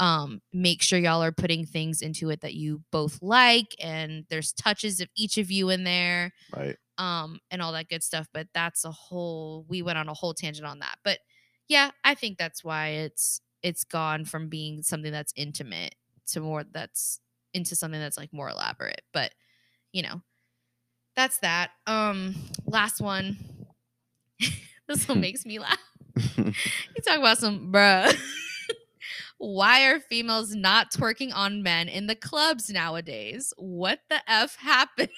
[0.00, 4.52] um make sure y'all are putting things into it that you both like and there's
[4.52, 6.76] touches of each of you in there Right.
[6.98, 10.34] um and all that good stuff but that's a whole we went on a whole
[10.34, 11.20] tangent on that but
[11.68, 15.94] yeah i think that's why it's it's gone from being something that's intimate
[16.26, 17.20] to more that's
[17.54, 19.32] into something that's like more elaborate but
[19.92, 20.20] you know
[21.16, 21.70] that's that.
[21.86, 22.34] Um
[22.66, 23.36] last one.
[24.88, 25.78] This one makes me laugh.
[26.36, 28.14] You talk about some bruh
[29.38, 35.08] why are females not twerking on men in the clubs nowadays what the f happened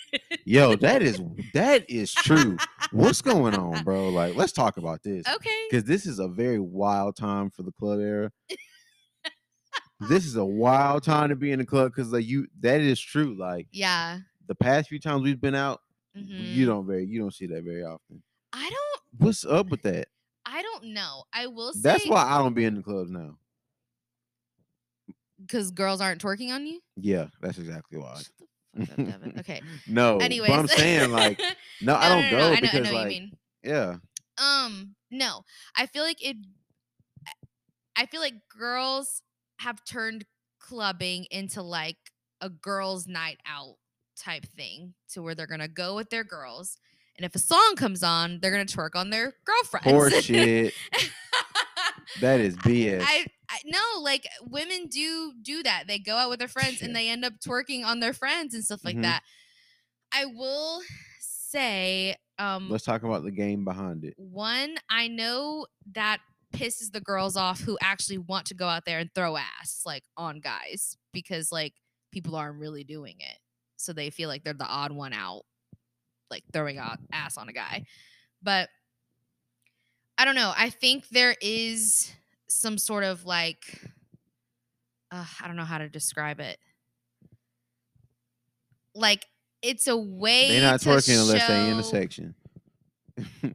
[0.44, 1.20] Yo, that is
[1.55, 2.57] that is true.
[2.92, 4.09] What's going on, bro?
[4.09, 5.26] Like, let's talk about this.
[5.29, 8.31] okay Because this is a very wild time for the club era.
[10.09, 13.00] this is a wild time to be in the club because like you that is
[13.00, 13.37] true.
[13.38, 15.81] Like yeah the past few times we've been out,
[16.14, 16.66] you mhm.
[16.66, 18.22] don't very you don't see that very often.
[18.52, 20.09] i don't What's up with that?
[20.46, 23.37] i don't know i will say That's why I don't be in the clubs now.
[25.47, 28.17] Because girls aren't twerking on you Yeah, that's exactly why.
[28.17, 28.27] Shut
[28.75, 29.35] the fuck up, Devin.
[29.41, 31.41] okay No, anyways but I'm saying like
[31.81, 33.33] no, I don't go I know, because I know what like you mean
[33.63, 33.97] yeah,
[34.39, 35.43] Um, no.
[35.77, 36.37] I feel like it
[37.97, 39.23] I feel like girls
[39.61, 40.25] have turned
[40.61, 41.97] clubbing into like
[42.41, 43.77] a girls' night out
[44.19, 46.79] type thing to where they're gonna go with their girls.
[47.17, 49.87] And if a song comes on, they're gonna twerk on their girlfriends.
[49.91, 50.75] horse shit.
[52.20, 53.02] That is BS.
[53.05, 55.85] I, I no, like women do do that.
[55.87, 58.64] They go out with their friends and they end up twerking on their friends and
[58.64, 59.02] stuff like Mhm.
[59.02, 59.22] that.
[60.12, 60.83] I will
[61.20, 64.14] say, um, Let's talk about the game behind it.
[64.16, 66.20] one, I know that
[66.52, 70.05] pisses the girls off who actually want to go out there and throw ass like
[70.16, 71.74] on guys because like
[72.12, 73.38] people aren't really doing it.
[73.76, 75.42] So they feel like they're the odd one out,
[76.31, 77.85] like throwing out ass on a guy.
[78.42, 78.68] But
[80.18, 80.52] I don't know.
[80.57, 82.12] I think there is
[82.48, 83.81] some sort of like,
[85.11, 86.59] uh, I don't know how to describe it.
[88.94, 89.26] Like
[89.62, 92.35] it's a way They're not twerking unless they in the show- section.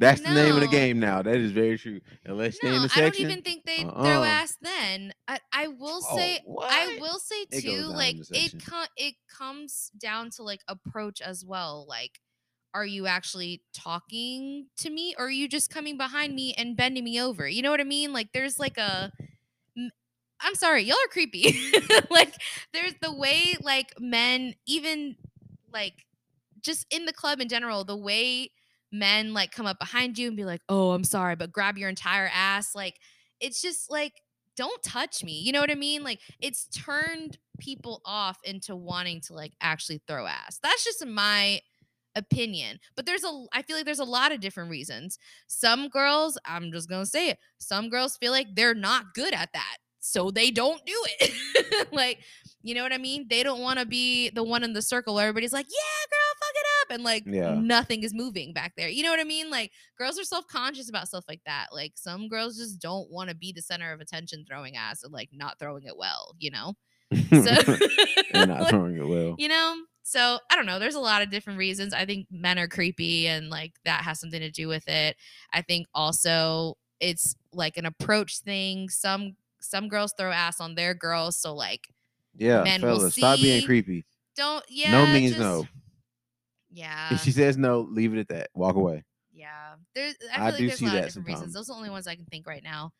[0.00, 1.22] That's the name of the game now.
[1.22, 2.00] That is very true.
[2.24, 4.24] Unless they in No, the I don't even think they throw Uh-uh.
[4.24, 5.12] ass then.
[5.26, 9.90] I, I will Oh, say I will say too, in like it com- it comes
[10.00, 11.84] down to like approach as well.
[11.88, 12.20] Like,
[12.74, 17.04] are you actually talking to me or are you just coming behind me and bending
[17.04, 17.48] me over?
[17.48, 18.12] You know what I mean?
[18.12, 19.12] Like there's like a
[20.40, 21.72] i'm sorry, y'all are creepy.
[22.10, 22.34] like
[22.72, 25.16] there's the way like men even
[25.72, 26.06] like
[26.60, 28.50] just in the club in general, the way
[28.92, 31.88] men like come up behind you and be like, "Oh, I'm sorry," but grab your
[31.88, 32.98] entire ass like
[33.40, 34.22] it's just like
[34.56, 35.40] don't touch me.
[35.40, 36.02] You know what I mean?
[36.02, 40.58] Like it's turned people off into wanting to like actually throw ass.
[40.62, 41.60] That's just my
[42.18, 42.78] opinion.
[42.96, 45.18] But there's a I feel like there's a lot of different reasons.
[45.46, 47.38] Some girls, I'm just going to say it.
[47.58, 49.76] Some girls feel like they're not good at that.
[50.00, 51.88] So they don't do it.
[51.92, 52.18] like,
[52.62, 53.26] you know what I mean?
[53.28, 56.34] They don't want to be the one in the circle where everybody's like, "Yeah, girl,
[56.40, 57.60] fuck it up." And like Yeah.
[57.60, 58.88] nothing is moving back there.
[58.88, 59.50] You know what I mean?
[59.50, 61.68] Like girls are self-conscious about stuff like that.
[61.72, 65.12] Like some girls just don't want to be the center of attention throwing ass and
[65.12, 66.74] like not throwing it well, you know?
[67.30, 67.40] So
[68.34, 69.34] not throwing it well.
[69.38, 69.76] you know
[70.10, 73.26] so i don't know there's a lot of different reasons i think men are creepy
[73.28, 75.16] and like that has something to do with it
[75.52, 78.88] i think also it's like an approach thing.
[78.88, 81.86] Some some girls throw ass on their girls, so like
[82.36, 84.04] Yeah, Men will fellas, stop being creepy.
[84.36, 84.90] don't yeah.
[84.90, 85.64] no means just- no.
[86.70, 87.14] Yeah.
[87.14, 88.50] If she says no, leave it at that.
[88.54, 89.04] Walk away.
[89.32, 90.14] Yeah, there's.
[90.32, 91.54] I feel I like do there's see a lot of that different reasons.
[91.54, 92.92] Those are the only ones I can think right now.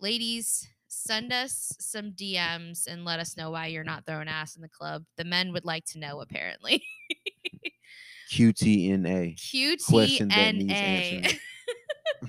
[0.00, 4.62] Ladies, send us some DMs and let us know why you're not throwing ass in
[4.62, 5.04] the club.
[5.16, 6.82] The men would like to know, apparently.
[8.32, 9.36] QTNA.
[9.36, 11.38] QTNA.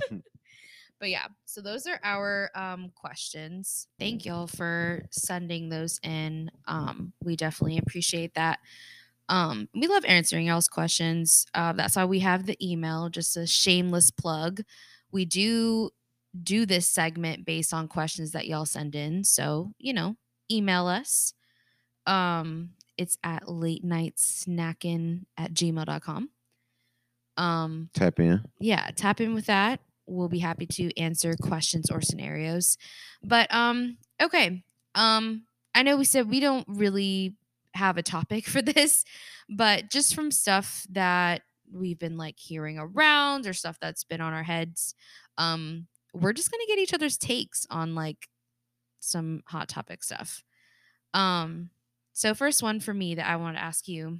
[1.00, 3.88] but yeah, so those are our um, questions.
[4.00, 6.50] Thank y'all for sending those in.
[6.68, 8.60] Um, we definitely appreciate that.
[9.28, 11.46] Um, we love answering y'all's questions.
[11.54, 14.62] Uh, that's why we have the email, just a shameless plug.
[15.12, 15.90] We do
[16.44, 19.24] do this segment based on questions that y'all send in.
[19.24, 20.16] So, you know,
[20.52, 21.34] email us.
[22.06, 26.30] Um, it's at late night snacking at gmail.com.
[27.38, 28.44] Um, Tap in.
[28.60, 29.82] yeah, tap in with that.
[30.08, 32.78] We'll be happy to answer questions or scenarios.
[33.24, 34.64] But um okay.
[34.94, 35.44] Um
[35.74, 37.36] I know we said we don't really
[37.74, 39.04] have a topic for this,
[39.50, 41.42] but just from stuff that
[41.74, 44.94] we've been like hearing around or stuff that's been on our heads,
[45.38, 48.28] um we're just going to get each other's takes on like
[49.00, 50.44] some hot topic stuff.
[51.14, 51.70] Um
[52.14, 54.20] so first one for me that I want to ask you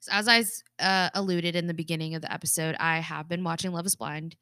[0.00, 0.44] so as I
[0.82, 4.36] uh, alluded in the beginning of the episode, I have been watching Love Is Blind,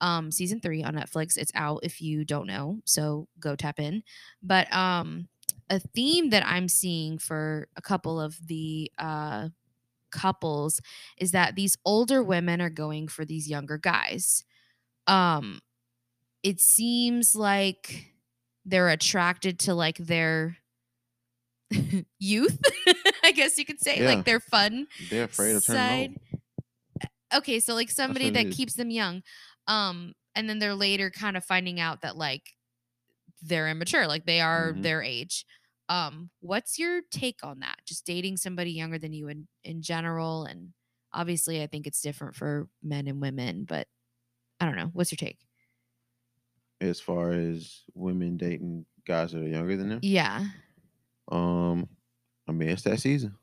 [0.00, 1.36] um, season three on Netflix.
[1.36, 4.02] It's out if you don't know, so go tap in.
[4.42, 5.28] But um,
[5.70, 9.48] a theme that I'm seeing for a couple of the uh,
[10.10, 10.80] couples
[11.16, 14.44] is that these older women are going for these younger guys.
[15.06, 15.60] Um,
[16.42, 18.12] it seems like
[18.64, 20.56] they're attracted to like their
[22.18, 22.58] youth,
[23.24, 24.06] I guess you could say, Yeah.
[24.06, 26.10] like their fun They're afraid of turning side.
[27.02, 27.42] old.
[27.42, 29.22] okay so like somebody that keeps them young
[29.66, 32.42] um and then they're later kind of finding out that like
[33.42, 34.82] they're immature like they are Mhm.
[34.82, 35.44] their age
[35.90, 40.44] um what's your take on that just dating somebody younger than you in in general
[40.44, 40.72] and
[41.12, 43.86] obviously i think it's different for men and women but
[44.60, 45.38] i don't know what's your take
[46.80, 50.00] As far as women dating guys that are younger than them.
[50.02, 50.46] yeah
[51.30, 51.88] Um,
[52.48, 53.34] I mean, it's that season.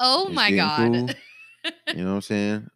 [0.00, 1.16] oh It's my god
[1.94, 2.68] You know what I'm saying?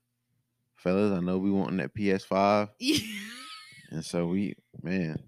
[0.76, 2.68] Fellas, I know we wanting that PS5.
[2.78, 2.98] Yeah.
[3.92, 5.18] And so we, man,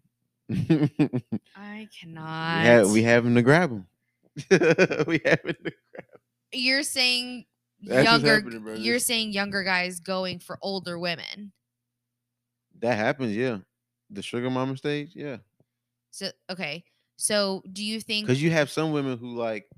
[0.51, 3.87] i cannot We have, we having to grab them.
[5.07, 6.21] we having to grab.
[6.51, 7.45] you're saying
[7.83, 11.53] That's younger you're saying younger guys going for older women
[12.81, 13.59] That happens, yeah.
[14.11, 15.39] The sugar mama stage, yeah.
[16.11, 16.85] So okay.
[17.17, 19.69] So do you think Because you have some women who like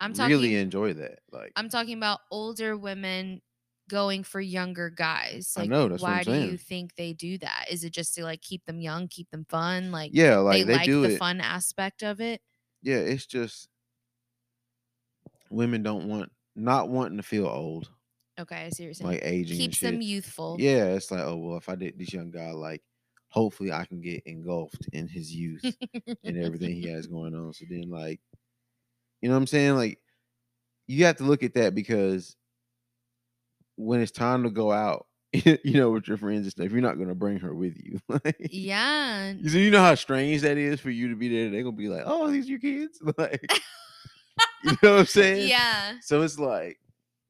[0.00, 1.20] I'm talking really enjoy that.
[1.32, 3.40] Like, I'm talking about older women
[3.88, 5.54] going for younger guys?
[5.56, 7.66] I Like know, that's why do you think they do that?
[7.70, 9.92] Is it just to like keep them young, keep them fun?
[9.92, 11.18] Like yeah, like they, they, like do the it.
[11.18, 12.40] fun aspect of it?
[12.82, 13.68] Yeah, it's just
[15.50, 17.90] women don't want not wanting to feel old,
[18.38, 19.10] Okay, I see what you're saying.
[19.10, 19.56] like aging.
[19.56, 20.56] Keeps them youthful.
[20.58, 22.82] Yeah, it's like, oh well, if I did this young guy, like
[23.34, 25.64] hopefully I can get engulfed in his youth
[26.22, 27.52] and everything he has going on.
[27.52, 28.20] So then like
[29.20, 29.74] you know what I'm saying?
[29.74, 29.98] Like
[30.86, 32.36] you have to look at that because
[33.74, 36.96] when it's time to go out, you know, with your friends and stuff, you're not
[36.96, 37.98] gonna bring her with you.
[38.38, 39.32] yeah.
[39.48, 41.50] so you know how strange that is for you to be there.
[41.50, 43.50] They're gonna be like, "Oh, these are your kids?" Like,
[44.62, 45.48] you know what I'm saying?
[45.48, 45.94] Yeah.
[46.02, 46.78] So it's like,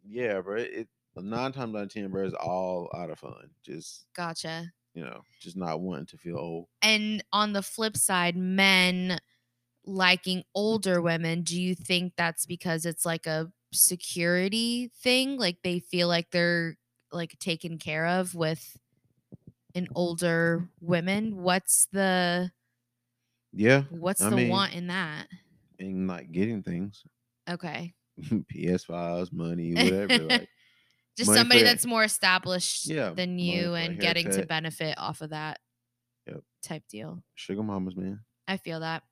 [0.06, 0.56] yeah, bro.
[0.56, 3.48] It nine times out of ten, bro, is all out of fun.
[3.64, 4.70] Just Gotcha.
[4.94, 6.66] You know, just not wanting to feel old.
[6.82, 9.18] And on the flip side, men
[9.84, 15.36] liking older women, do you think that's because it's like a security thing?
[15.38, 16.76] Like they feel like they're
[17.12, 18.76] like taken care of with
[19.74, 21.36] an older women?
[21.42, 22.50] What's the
[23.52, 25.26] Yeah, what's I the mean- want in that?
[25.80, 27.02] and like getting things,
[27.50, 27.94] Okay.
[28.48, 30.18] PS5s, money, whatever.
[30.28, 30.48] like,
[31.16, 34.48] Just money somebody that's more established Yeah, than money you a and getting to haircut.
[34.48, 35.60] benefit off of that
[36.26, 36.42] Yep.
[36.62, 37.22] type deal.
[37.34, 38.24] sugar mamas, man.
[38.48, 39.02] I feel that.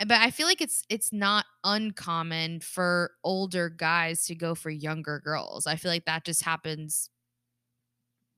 [0.00, 4.70] Uh, But I feel like it's it's not uncommon for older guys to go for
[4.70, 5.66] younger girls.
[5.66, 7.10] I feel like that just happens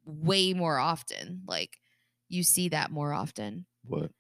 [0.05, 1.43] way more often.
[1.47, 1.79] Like
[2.29, 3.67] you see that more often.
[3.85, 4.11] What?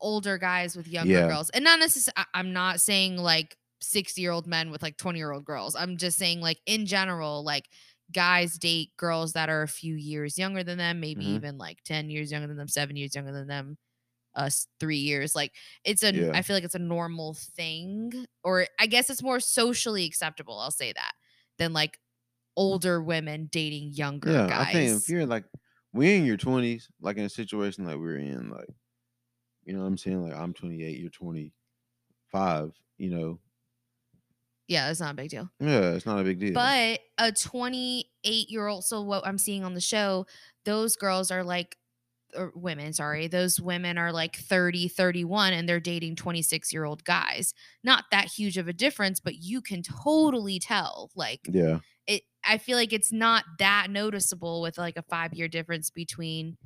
[0.00, 1.26] Older guys with younger Yeah.
[1.26, 1.50] girls.
[1.50, 5.74] And not necessarily I'm not saying like 60-year-old men with like 20-year-old girls.
[5.76, 7.68] I'm just saying like in general like
[8.12, 11.34] guys date girls that are a few years younger than them, maybe Mhm.
[11.34, 13.78] even like 10 years younger than them, 7 years younger than them
[14.34, 15.34] us three years.
[15.34, 15.54] Like
[15.84, 16.42] it's a, I Yeah.
[16.42, 20.58] feel like it's a normal thing, or I guess it's more socially acceptable.
[20.58, 21.12] I'll say that
[21.58, 21.98] than like
[22.56, 24.60] older women dating younger Yeah, guys.
[24.60, 25.44] I think if you're like
[25.92, 28.68] we're in your twenties, like in a situation like we're in, like
[29.64, 30.22] you know what I'm saying?
[30.22, 33.40] Like I'm 28, you're 25, you know.
[34.68, 35.50] Yeah, it's not a big deal.
[35.58, 36.52] Yeah, it's not a big deal.
[36.52, 40.26] But a 28 year old, so what I'm seeing on the show,
[40.64, 41.76] those girls are like,
[42.36, 47.02] or women, sorry, those women are like 30, 31, and they're dating 26 year old
[47.04, 47.54] guys.
[47.82, 51.10] Not that huge of a difference, but you can totally tell.
[51.16, 51.78] Like, yeah.
[52.06, 56.58] it, I feel like it's not that noticeable with like a five year difference between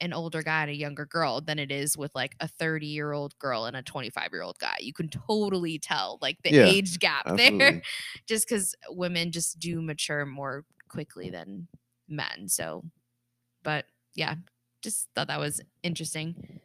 [0.00, 3.12] an older guy and a younger girl than it is with like a 30 year
[3.12, 4.76] old girl and a 25 year old guy.
[4.80, 7.80] You can totally tell like the Yeah, age gap there
[8.26, 11.68] just because women just do mature more quickly than
[12.08, 12.48] men.
[12.48, 12.84] So,
[13.62, 14.36] but yeah,
[14.82, 16.60] just thought that was interesting.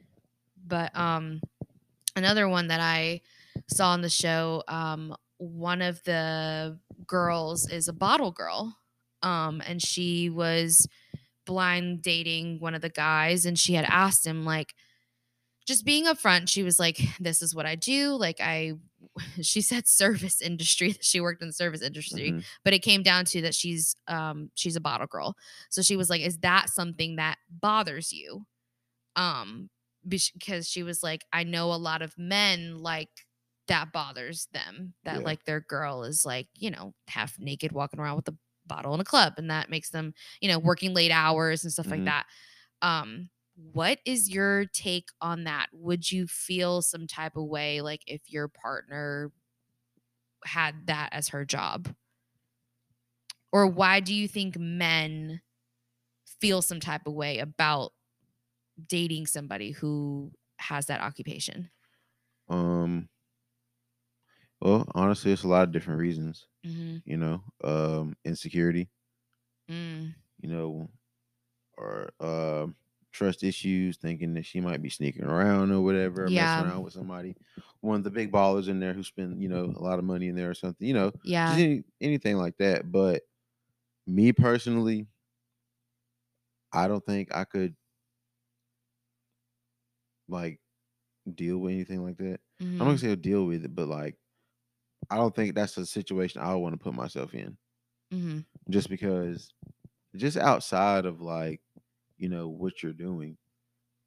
[0.65, 1.41] But um,
[2.15, 3.21] another one that I
[3.67, 8.77] saw on the show, um, one of the girls is a bottle girl,
[9.21, 10.87] um, and she was
[11.49, 14.73] blind dating one of the guys, and she had asked him like.
[15.67, 18.15] Just being upfront, she was like, "This is what I do.
[18.15, 18.73] Like, I,"
[19.41, 22.43] she said, "service industry." She worked in the service industry, Mhm.
[22.63, 25.35] but it came down to that she's um she's a bottle girl
[25.69, 28.45] so she was like is that something that bothers you
[29.15, 29.69] um
[30.07, 33.09] because she was like i know a lot of men like
[33.67, 35.25] that bothers them that Yeah.
[35.25, 38.35] like their girl is like you know half naked walking around with a
[38.69, 41.91] bottle in a club and that makes them you know working late hours and stuff
[41.91, 41.91] Mhm.
[41.91, 42.27] like that
[42.81, 48.03] um what is your take on that would you feel some type of way like
[48.07, 49.31] if your partner
[50.45, 51.95] had that as her job?
[53.51, 55.41] Or why do you think men
[56.41, 57.93] feel some type of way about
[58.87, 61.71] dating somebody who has that occupation?
[62.49, 63.07] Um.
[64.61, 66.47] Well, honestly, it's a lot of different reasons.
[66.65, 66.97] Mm-hmm.
[67.05, 68.89] You know, um, insecurity.
[69.69, 70.89] Mm, You know,
[71.77, 72.75] or um,
[73.11, 76.43] trust issues, thinking that she might be sneaking around or whatever, or Yeah.
[76.43, 77.35] messing around with somebody.
[77.81, 80.27] One of the big ballers in there who spend you know a lot of money
[80.29, 80.87] in there or something.
[80.87, 81.47] You know, yeah.
[81.47, 82.91] just any, anything like that.
[82.91, 83.23] But
[84.07, 85.07] me personally,
[86.71, 87.75] I don't think I could
[90.27, 90.59] like
[91.35, 92.41] deal with anything like that.
[92.79, 94.17] I'm not gonna say deal with it, but like
[95.09, 97.57] I don't think that's a situation I want to put myself in.
[98.11, 99.53] mhm, Just because
[100.15, 101.61] just outside of like,
[102.17, 103.37] you know, what you're doing,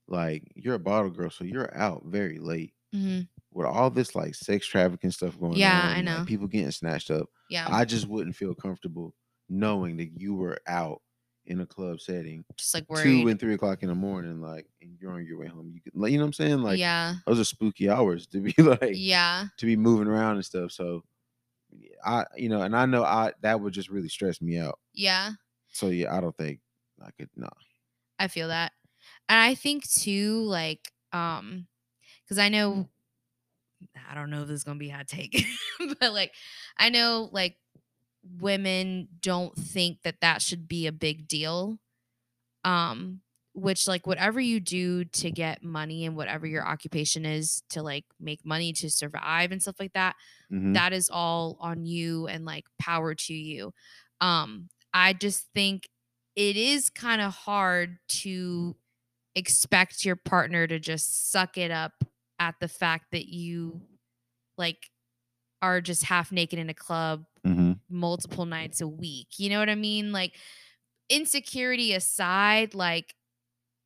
[0.09, 2.75] like you're a bottle girl, so you're out very late.
[2.93, 3.29] mhm.
[3.53, 6.27] With all this like sex trafficking stuff going Yeah, on, I like, know.
[6.27, 7.29] people getting snatched up.
[7.49, 7.73] Yeah.
[7.73, 9.15] I just wouldn't feel comfortable
[9.49, 11.03] knowing that you were out
[11.47, 14.97] in a club setting Just like two and three o'clock in the morning, like, and
[15.01, 15.71] you're on your way home.
[15.75, 16.63] You could, like, you know what I'm saying?
[16.63, 17.15] Like, yeah.
[17.27, 19.47] those are spooky hours to be like, Yeah.
[19.57, 20.73] to be moving around and stuff.
[20.73, 21.05] So,
[22.05, 24.79] I, you know, and I know I that would just really stress me out.
[24.93, 25.33] Yeah.
[25.69, 26.61] So yeah, I don't think
[27.03, 27.31] I could.
[27.37, 27.49] No.
[28.19, 28.73] I feel that.
[29.29, 31.67] And I think too, like, um,
[32.25, 32.89] because I know
[34.09, 35.45] I don't know if this is gonna be a hot take,
[36.01, 36.33] but like
[36.79, 37.57] I know like
[38.23, 41.79] women don't think that that should be a big deal.
[42.65, 43.21] Um,
[43.55, 48.05] which like whatever you do to get money and whatever your occupation is to like
[48.19, 50.17] make money to survive and stuff like that,
[50.51, 50.73] Mhm.
[50.75, 53.75] that is all on you and like power to you.
[54.21, 55.89] Um, I just think
[56.35, 58.77] it is kind of hard to
[59.35, 62.05] expect your partner to just suck it up
[62.39, 63.83] at the fact that you
[64.59, 64.91] like
[65.63, 67.81] are just half naked in a club Mhm.
[67.91, 69.39] multiple nights a week.
[69.39, 70.13] You know what I mean?
[70.13, 70.37] Like
[71.11, 73.15] insecurity aside, like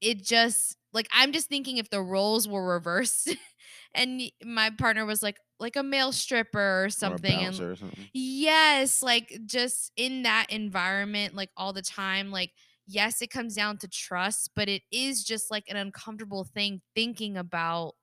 [0.01, 3.37] it just like I'm just thinking if the roles were reversed
[3.95, 8.11] and my partner was like like a male stripper or something or and or something.
[8.15, 12.31] Yes, like just in that environment, like all the time.
[12.33, 12.53] Like,
[12.87, 17.37] yes, it comes down to trust, but it is just like an uncomfortable thing thinking
[17.37, 17.95] about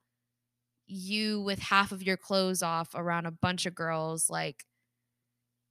[0.86, 4.30] you with half of your clothes off around a bunch of girls.
[4.30, 4.66] Like,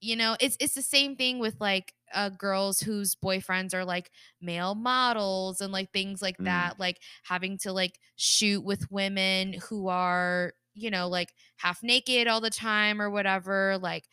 [0.03, 4.11] you know, it's it's the same thing with like uh girls whose boyfriends are like
[4.43, 6.43] male models and like things like Mm.
[6.45, 12.29] that, like having to like shoot with women who are, you know, like half naked
[12.29, 13.79] all the time or whatever.
[13.79, 14.09] Like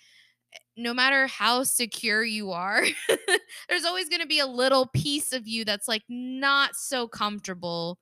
[0.77, 2.83] no matter how secure you are,
[3.69, 7.99] there's always going to be a little piece of you that's like not so comfortable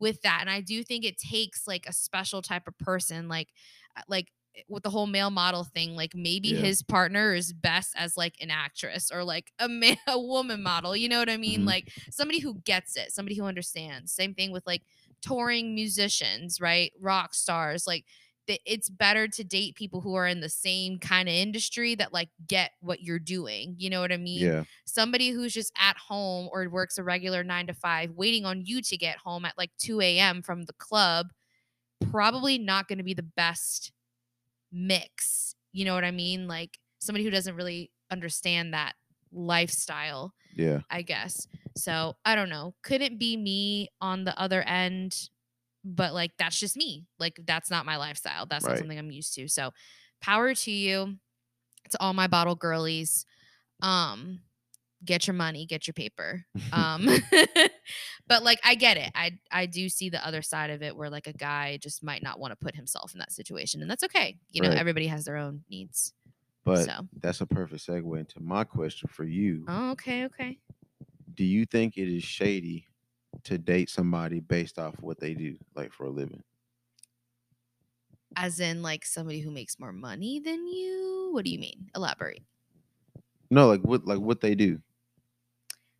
[0.00, 0.38] with that.
[0.40, 3.48] And I do think it takes like a special type of person, like,
[3.96, 4.28] uh, like
[4.68, 6.60] with the whole male model thing, like maybe Yeah.
[6.60, 10.96] his partner is best as like an actress or like a man, a woman model.
[10.96, 11.62] You know what I mean?
[11.62, 11.66] Mhm.
[11.66, 14.12] Like somebody who gets it, somebody who understands.
[14.12, 14.82] Same thing with like
[15.20, 16.92] touring musicians, right?
[17.00, 17.86] Rock stars.
[17.86, 18.04] Like
[18.64, 22.30] it's better to date people who are in the same kind of industry that like
[22.46, 23.74] get what you're doing.
[23.76, 24.40] You know what I mean?
[24.40, 24.64] Yeah.
[24.86, 28.80] Somebody who's just at home or works a regular nine to five, waiting on you
[28.80, 30.40] to get home at like 2 a.m.
[30.40, 31.26] from the club,
[32.10, 33.92] probably not going to be the best
[34.72, 35.54] mix.
[35.72, 36.48] You know what I mean?
[36.48, 38.94] Like somebody who doesn't really understand that
[39.32, 40.80] lifestyle, Yeah.
[40.90, 41.46] I guess.
[41.76, 42.74] So I don't know.
[42.82, 45.28] Couldn't be me on the other end,
[45.84, 47.06] but like that's just me.
[47.18, 48.46] Like that's not my lifestyle.
[48.46, 49.48] That's not something I'm used to.
[49.48, 49.72] So
[50.20, 51.16] power to you.
[51.84, 53.24] It's all my bottle girlies.
[53.80, 54.40] Um,
[55.04, 56.44] get your money, get your paper.
[56.72, 57.06] Um,
[58.28, 59.10] but like I get it.
[59.14, 62.22] I I do see the other side of it where like a guy just might
[62.22, 64.36] not want to put himself in that situation, and that's okay.
[64.50, 64.78] You know, Right.
[64.78, 66.12] everybody has their own needs.
[66.64, 69.64] but so that's a perfect segue into my question for you.
[69.68, 70.58] oh, okay, okay.
[71.34, 72.86] Do you think it is shady
[73.44, 76.42] to date somebody based off what they do, like for a living?
[78.36, 81.30] As in like somebody who makes more money than you.
[81.32, 81.88] What do you mean?
[81.96, 82.42] Elaborate.
[83.50, 84.80] No, like what like what they do.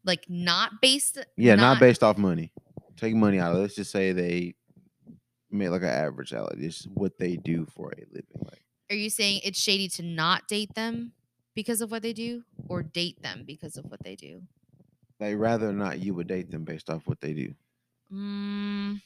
[0.09, 1.24] Like not based.
[1.36, 2.50] Yeah, not, based off money.
[2.96, 3.61] Take money out of it.
[3.61, 4.54] Let's just say they
[5.50, 6.50] made like an average out.
[6.50, 8.24] Like this is what they do for a living.
[8.42, 11.12] Like Are you saying it's shady to not date them
[11.54, 14.42] because of what they do, or date them because of what they do?
[15.20, 17.54] like rather not you would date them based off what they do.
[18.12, 19.00] Mm,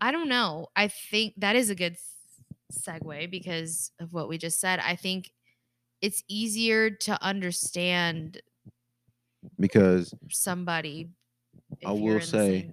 [0.00, 0.68] I don't know.
[0.76, 1.96] I think that is a good
[2.72, 4.80] segue because of what we just said.
[4.80, 5.30] I think
[6.00, 8.40] it's easier to understand
[9.58, 11.10] Because somebody.
[11.84, 12.70] I will say.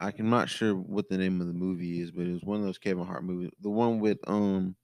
[0.00, 2.60] I can not sure what the name of the movie is, but it was one
[2.60, 3.50] of those Kevin Hart movies.
[3.60, 4.74] The one with um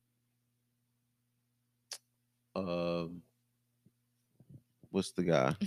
[2.55, 3.23] um
[4.91, 5.55] what's the guy?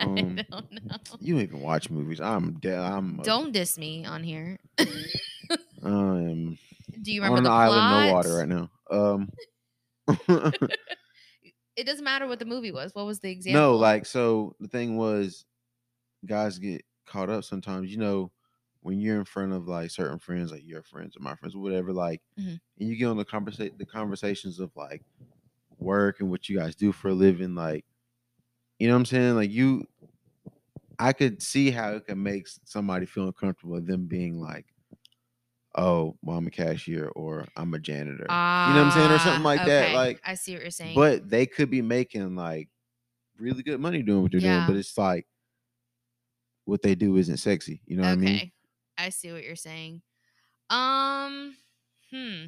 [0.00, 0.96] Um, I don't know.
[1.20, 2.20] you don't even watch movies.
[2.20, 2.78] I'm dead.
[2.78, 4.58] I'm Don't diss me on here.
[5.82, 6.58] I'm
[7.00, 8.70] Do you on remember an the island, no water right now.
[8.90, 9.30] Um
[11.76, 12.94] It doesn't matter what the movie was.
[12.94, 13.60] What was the example?
[13.60, 15.44] no, like so the thing was
[16.26, 18.32] guys get caught up sometimes, you know,
[18.82, 21.62] when you're in front of like certain friends, like your friends or my friends, or
[21.62, 22.60] whatever, like Mhm.
[22.80, 25.02] and you get on the conversation the conversations of like
[25.78, 27.84] work and what you guys do for a living, like
[28.78, 29.36] you know what I'm saying?
[29.36, 29.86] Like you
[30.98, 34.66] I could see how it can make somebody feel uncomfortable with them being like,
[35.76, 38.16] Oh, well, I'm a cashier or I'm a janitor.
[38.22, 38.32] you know what
[38.86, 39.10] I'm saying?
[39.10, 39.94] Or something Ah, like that.
[39.94, 40.94] Like I see what you're saying.
[40.94, 42.68] but they could be making like
[43.38, 45.26] really good money doing what they're doing, but it's like
[46.64, 47.82] what they do isn't sexy.
[47.86, 48.52] You know what I okay, mean?
[48.98, 50.00] I see what you're saying.
[50.70, 51.54] Um,
[52.10, 52.46] hmm.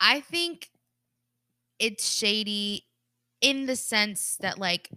[0.00, 0.68] I think
[1.78, 2.86] it's shady
[3.40, 4.90] in the sense that like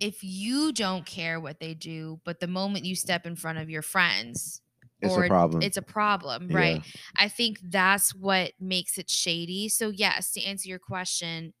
[0.00, 3.68] if you don't care what they do, but the moment you step in front of
[3.68, 4.62] your friends,
[5.00, 5.62] It's or a problem.
[5.62, 6.76] it's a problem, right?
[6.84, 7.00] Yeah.
[7.16, 9.68] I think that's what makes it shady.
[9.68, 11.54] So yes, to answer your question,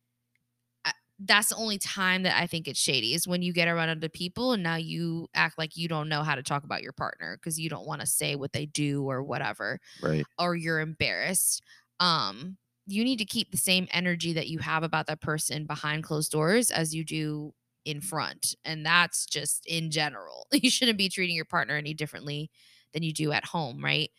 [1.20, 4.08] that's the only time that I think it's shady is when you get around other
[4.08, 7.36] people and now you act like you don't know how to talk about your partner
[7.36, 10.24] because you don't want to say what they do or whatever, Right.
[10.38, 11.62] or you're embarrassed.
[11.98, 16.04] Um, you need to keep the same energy that you have about that person behind
[16.04, 17.52] closed doors as you do
[17.84, 18.54] in front.
[18.64, 20.46] And that's just in general.
[20.52, 22.48] You shouldn't be treating your partner any differently
[22.92, 24.10] than you do at home, right?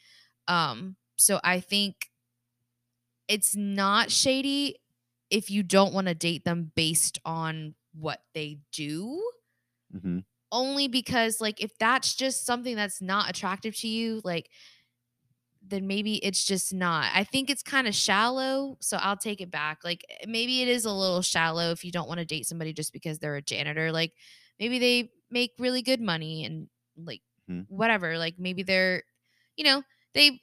[0.48, 2.10] Um, so I think
[3.28, 4.76] it's not shady
[5.30, 9.22] if you don't want to date them based on what they do
[9.92, 10.20] hmm
[10.52, 14.50] only because like if that's just something that's not attractive to you like
[15.62, 17.12] then maybe it's just not.
[17.14, 19.80] I think it's kind of shallow so i'll take it back.
[19.84, 22.74] Like eh, maybe it is a little shallow if you don't want to date somebody
[22.74, 24.14] just because they're a janitor like
[24.60, 27.68] maybe they make really good money and like Mhm.
[27.68, 29.04] whatever like maybe they're
[29.58, 29.84] you know
[30.14, 30.42] they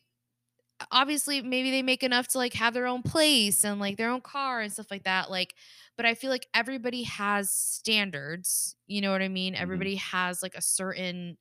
[0.90, 4.20] obviously maybe they make enough to like have their own place and like their own
[4.20, 5.54] car and stuff like that like
[5.96, 10.54] but i feel like everybody has standards you know what i mean everybody has like
[10.54, 11.36] a certain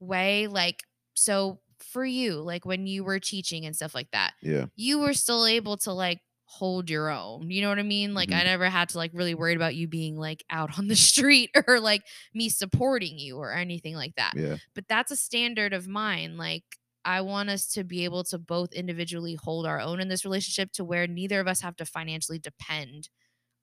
[0.00, 0.82] way like
[1.14, 4.66] so for you like when you were teaching and stuff like that Yeah.
[4.76, 6.20] you were still able to like
[6.52, 8.44] hold your own you know what i mean like i Mhm.
[8.44, 11.78] never had to like really worried about you being like out on the street or
[11.78, 12.02] like
[12.34, 14.56] me supporting you or anything like that Yeah.
[14.74, 16.64] but that's a standard of mine like
[17.04, 20.72] i want us to be able to both individually hold our own in this relationship
[20.72, 23.08] to where neither of us have to financially depend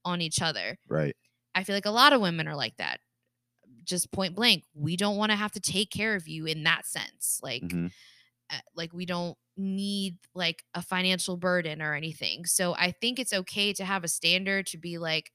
[0.05, 1.15] on each other Right.
[1.55, 3.01] i feel like a lot of women are like that
[3.83, 6.85] just point blank we don't want to have to take care of you in that
[6.85, 7.91] sense like Mhm.
[8.49, 13.33] uh, like we don't need like a financial burden or anything so i think it's
[13.33, 15.31] okay to have a standard to be like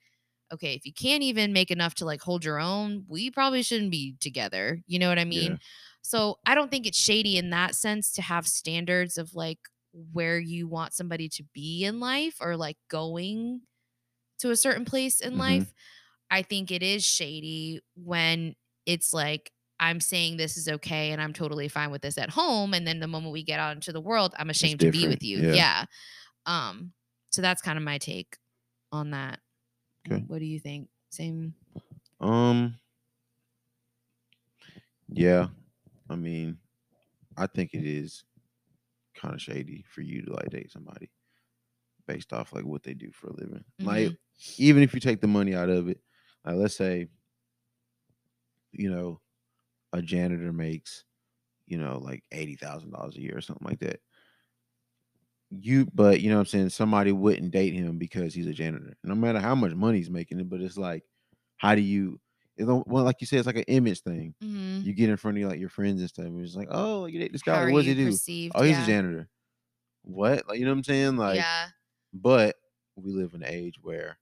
[0.53, 3.91] okay if you can't even make enough to like hold your own we probably shouldn't
[3.91, 5.59] be together you know what i mean
[6.05, 9.61] So I don't think it's shady in that sense to have standards of like
[9.93, 13.63] where you want somebody to be in life or like going
[14.41, 15.39] to a certain place in Mhm.
[15.39, 15.73] life.
[16.31, 18.55] I think it is shady when
[18.87, 19.53] it's like
[19.83, 23.01] I'm saying this is okay and I'm totally fine with this at home and then
[23.01, 25.39] the moment we get out into the world I'm ashamed to be with you.
[25.41, 25.55] yeah.
[25.55, 25.85] Yeah.
[26.47, 26.93] Um
[27.31, 28.37] so that's kind of my take
[28.93, 29.41] on that.
[30.07, 30.23] Okay.
[30.27, 30.89] What do you think?
[31.11, 31.55] Same
[32.21, 32.77] Um.
[35.15, 35.49] Yeah,
[36.09, 36.57] I mean,
[37.37, 38.25] I think it is
[39.15, 41.11] kind of shady for you to like date somebody
[42.07, 43.65] based off like what they do for a living.
[43.81, 44.63] Like, Mm-hmm.
[44.63, 46.01] even if you take the money out of it,
[46.47, 47.09] like let's say,
[48.73, 49.21] you know,
[49.93, 51.05] a janitor makes,
[51.67, 54.01] you know, like eighty thousand dollars a year or something like that.
[55.51, 58.95] You, but you know what I'm saying, somebody wouldn't date him because he's a janitor,
[59.05, 60.43] no matter how much money he's making.
[60.45, 61.05] But it's like,
[61.59, 62.19] how do you?
[62.57, 64.35] You know, well, like you said, it's like an image thing.
[64.43, 64.85] Mhm.
[64.85, 67.19] You get in front of like your friends and stuff, and it's like, oh, you
[67.19, 67.71] date this guy.
[67.71, 68.11] What does he do?
[68.11, 68.53] perceived?
[68.55, 68.83] Oh, he's yeah.
[68.83, 69.29] a janitor.
[70.03, 70.49] What?
[70.49, 71.17] Like, you know what I'm saying?
[71.17, 71.69] Like, yeah.
[72.13, 72.57] but
[72.97, 74.19] we live in an age where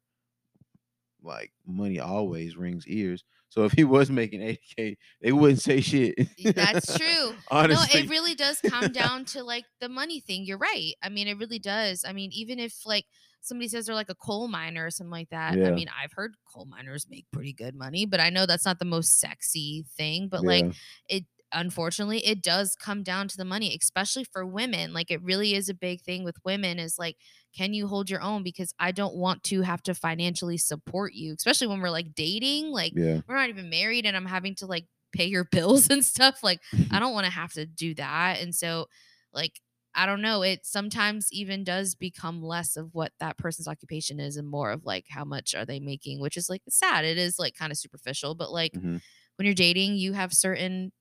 [1.22, 3.24] like money always rings ears.
[3.50, 6.14] So if he was making 80k, they wouldn't say shit.
[6.54, 7.34] That's true.
[7.50, 8.00] Honestly.
[8.00, 10.44] No, it really does come down to like the money thing.
[10.44, 10.92] You're right.
[11.02, 12.04] I mean, it really does.
[12.06, 13.04] I mean, even if like
[13.40, 15.54] somebody says they're like a coal miner or something like that.
[15.54, 18.78] I mean, I've heard coal miners make pretty good money, but I know that's not
[18.78, 20.28] the most sexy thing.
[20.28, 20.48] But Yeah.
[20.48, 20.74] like
[21.08, 24.92] it unfortunately it does come down to the money, especially for women.
[24.92, 27.16] Like it really is a big thing with women is like,
[27.56, 28.42] can you hold your own?
[28.42, 32.70] Because I don't want to have to financially support you, especially when we're like dating.
[32.70, 33.20] Like yeah.
[33.28, 36.42] we're not even married and I'm having to like pay your bills and stuff.
[36.42, 38.40] Like I don't want to have to do that.
[38.40, 38.86] And so
[39.32, 39.60] like
[39.92, 44.36] I don't know, it sometimes even does become less of what that person's occupation is
[44.36, 47.04] and more of like how much are they making, which is like sad.
[47.04, 49.00] It is like kind of superficial, but like Mhm.
[49.36, 50.92] when you're dating, you have certain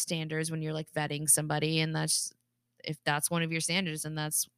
[0.00, 2.32] standards when you're like vetting somebody and that's
[2.84, 4.48] if that's one of your standards and that's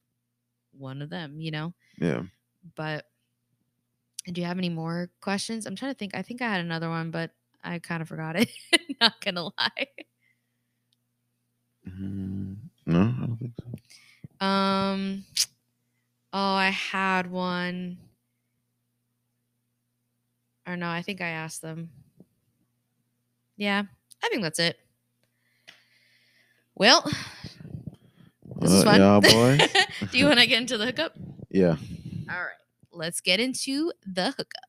[0.72, 1.72] one of them, you know?
[1.99, 2.22] Yeah.
[2.74, 3.07] But
[4.32, 5.66] do you have any more questions?
[5.66, 6.14] I'm trying to think.
[6.14, 7.30] I think I had another one, but
[7.62, 8.51] I kind of forgot it.
[9.01, 9.87] Not gonna lie.
[11.89, 12.57] Mm,
[12.87, 14.47] no, I don't think so.
[14.47, 15.24] Um.
[16.32, 17.99] Oh, I had one.
[20.66, 21.91] Or no, I think I asked them.
[23.57, 23.84] Yeah,
[24.22, 24.78] I think that's it.
[26.77, 27.03] Well,
[28.61, 29.01] this is Uh, fun.
[29.01, 29.59] yeah, boy.
[30.12, 31.14] Do you want to get into the hookup?
[31.51, 31.77] Yeah.
[32.31, 32.61] All right,
[32.93, 34.62] let's get into the hookup.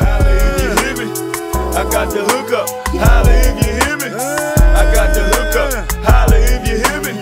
[0.00, 1.12] Holla if you hear me.
[1.76, 2.68] I got the hookup.
[2.88, 4.08] Holla if you hear me.
[4.16, 5.92] I got the hookup.
[6.04, 7.12] Holla if you hear me.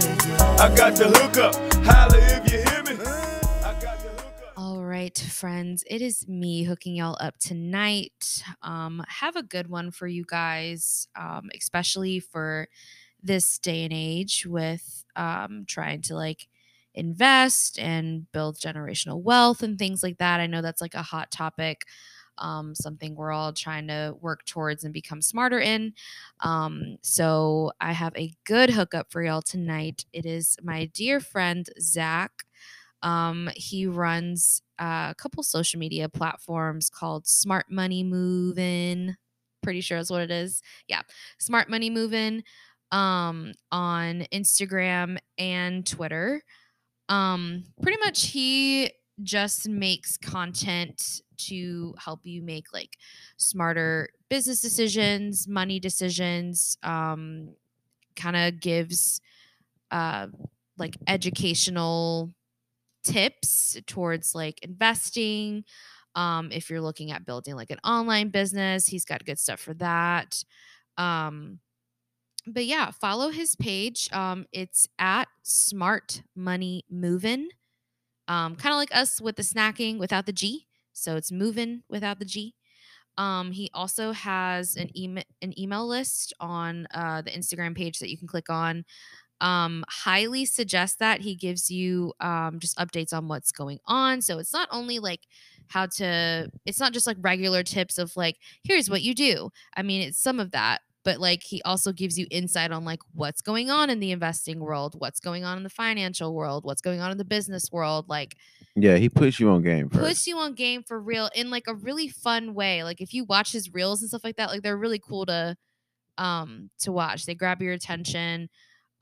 [0.58, 1.54] I got the hookup.
[1.84, 2.39] Holla if
[5.00, 8.42] right, friends, it is me hooking y'all up tonight.
[8.60, 12.68] Um, have a good one for you guys, um, especially for
[13.22, 16.48] this day and age with um, trying to like
[16.94, 20.38] invest and build generational wealth and things like that.
[20.38, 21.86] I know that's like a hot topic,
[22.36, 25.94] um, something we're all trying to work towards and become smarter in.
[26.40, 30.04] Um, so I have a good hookup for y'all tonight.
[30.12, 32.44] It is my dear friend Zach.
[33.02, 39.16] Um, he runs a couple social media platforms called Smart Money Movin'.
[39.62, 40.62] Pretty sure that's what it is.
[40.88, 41.02] Yeah,
[41.38, 42.42] Smart Money Movin'
[42.90, 46.42] um, on Instagram and Twitter.
[47.08, 48.90] Um, pretty much he
[49.22, 52.96] just makes content to help you make like
[53.36, 56.76] smarter business decisions, money decisions.
[56.82, 57.54] Um,
[58.16, 59.20] kind of gives
[59.90, 60.28] uh,
[60.78, 62.30] like educational
[63.02, 65.64] tips towards like investing.
[66.14, 69.74] Um, if you're looking at building like an online business, he's got good stuff for
[69.74, 70.42] that.
[70.98, 71.60] Um,
[72.46, 74.08] but yeah, follow his page.
[74.12, 77.48] Um, it's at Smart Money Movin'.
[78.28, 80.66] Um, kind of like us with the snacking without the G.
[80.92, 82.54] So it's moving without the G.
[83.18, 88.10] Um, he also has an email an email list on uh, the Instagram page that
[88.10, 88.84] you can click on.
[89.40, 94.20] Um, highly suggest that he gives you um, just updates on what's going on.
[94.20, 95.20] So it's not only like
[95.68, 99.50] how to, it's not just like regular tips of like, here's what you do.
[99.76, 103.00] I mean, it's some of that, but like he also gives you insight on like
[103.14, 106.82] what's going on in the investing world, what's going on in the financial world, what's
[106.82, 108.08] going on in the business world.
[108.08, 108.36] Like,
[108.76, 110.04] Yeah, he puts you on game first.
[110.04, 112.84] puts you on game for real in like a really fun way.
[112.84, 115.56] Like if you watch his reels and stuff like that, like they're really cool to
[116.18, 117.24] um to watch.
[117.24, 118.50] They grab your attention.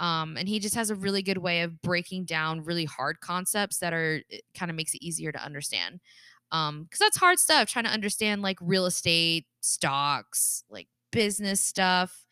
[0.01, 3.79] Um and he just has a really good way of breaking down really hard concepts
[3.79, 4.23] that are
[4.55, 6.01] kind of makes it easier to understand.
[6.53, 12.27] Um cuz that's hard stuff trying to understand like real estate, stocks, like business stuff,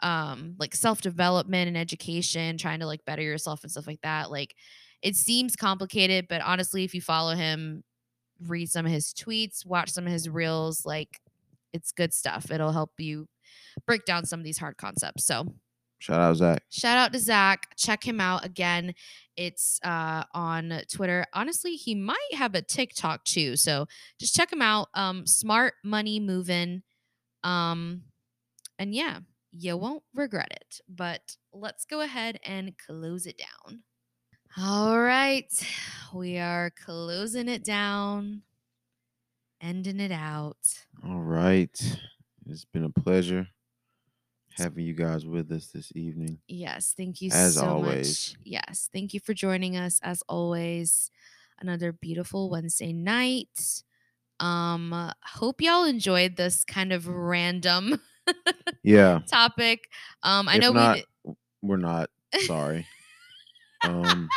[0.00, 4.30] um, like self development and education, trying to like better yourself and stuff like that.
[4.30, 4.54] Like
[5.02, 7.84] it seems complicated, but honestly, if you follow him,
[8.46, 11.20] read some of his tweets, watch some of his reels, like
[11.72, 12.50] it's good stuff.
[12.50, 13.28] It'll help you
[13.86, 15.24] break down some of these hard concepts.
[15.26, 15.54] So
[15.98, 16.62] Shout out Zach.
[16.70, 17.68] shout out to Zach.
[17.76, 18.94] Check him out again.
[19.36, 21.24] It's uh, on Twitter.
[21.32, 23.56] Honestly, he might have a TikTok too.
[23.56, 23.86] So
[24.20, 24.88] just check him out.
[24.94, 26.82] Um, Smart Money Movin'.
[27.44, 28.02] Um,
[28.78, 29.20] and yeah,
[29.52, 30.80] you won't regret it.
[30.88, 33.82] But let's go ahead and close it down.
[34.58, 35.52] All right.
[36.14, 38.42] We are closing it down,
[39.60, 40.56] ending it out.
[41.06, 41.78] All right.
[42.48, 43.48] It's been a pleasure
[44.56, 46.38] having you guys with us this evening.
[46.48, 48.36] Yes, thank you As so always.
[48.36, 48.36] much.
[48.44, 51.10] Yes, thank you for joining us as always.
[51.60, 53.82] Another beautiful Wednesday night.
[54.38, 58.00] Um hope y'all enjoyed this kind of random
[58.82, 59.20] Yeah.
[59.28, 59.88] topic.
[60.22, 62.86] Um I If know not, we We're not sorry.
[63.84, 64.28] um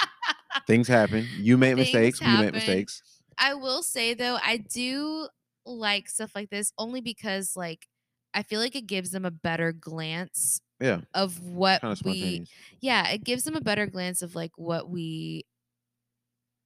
[0.67, 1.27] things happen.
[1.37, 2.21] You make Things mistakes.
[2.21, 2.45] We happen.
[2.45, 3.01] make mistakes.
[3.37, 5.27] I will say though, I do
[5.65, 7.87] like stuff like this only because like
[8.33, 11.01] I feel like it gives them a better glance Yeah.
[11.13, 12.45] of what Kind of we
[12.81, 15.45] yeah, it gives them a better glance of like what we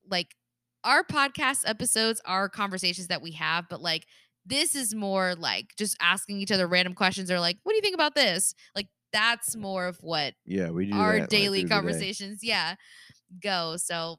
[0.10, 0.36] like
[0.84, 4.06] our podcast episodes are conversations that we have, but like
[4.46, 7.82] this is more like just asking each other random questions or like, what do you
[7.82, 8.54] think about this?
[8.76, 11.70] Like that's more of what Yeah, we do our that, daily day.
[11.70, 12.76] conversations, yeah,
[13.42, 13.78] go.
[13.78, 14.18] So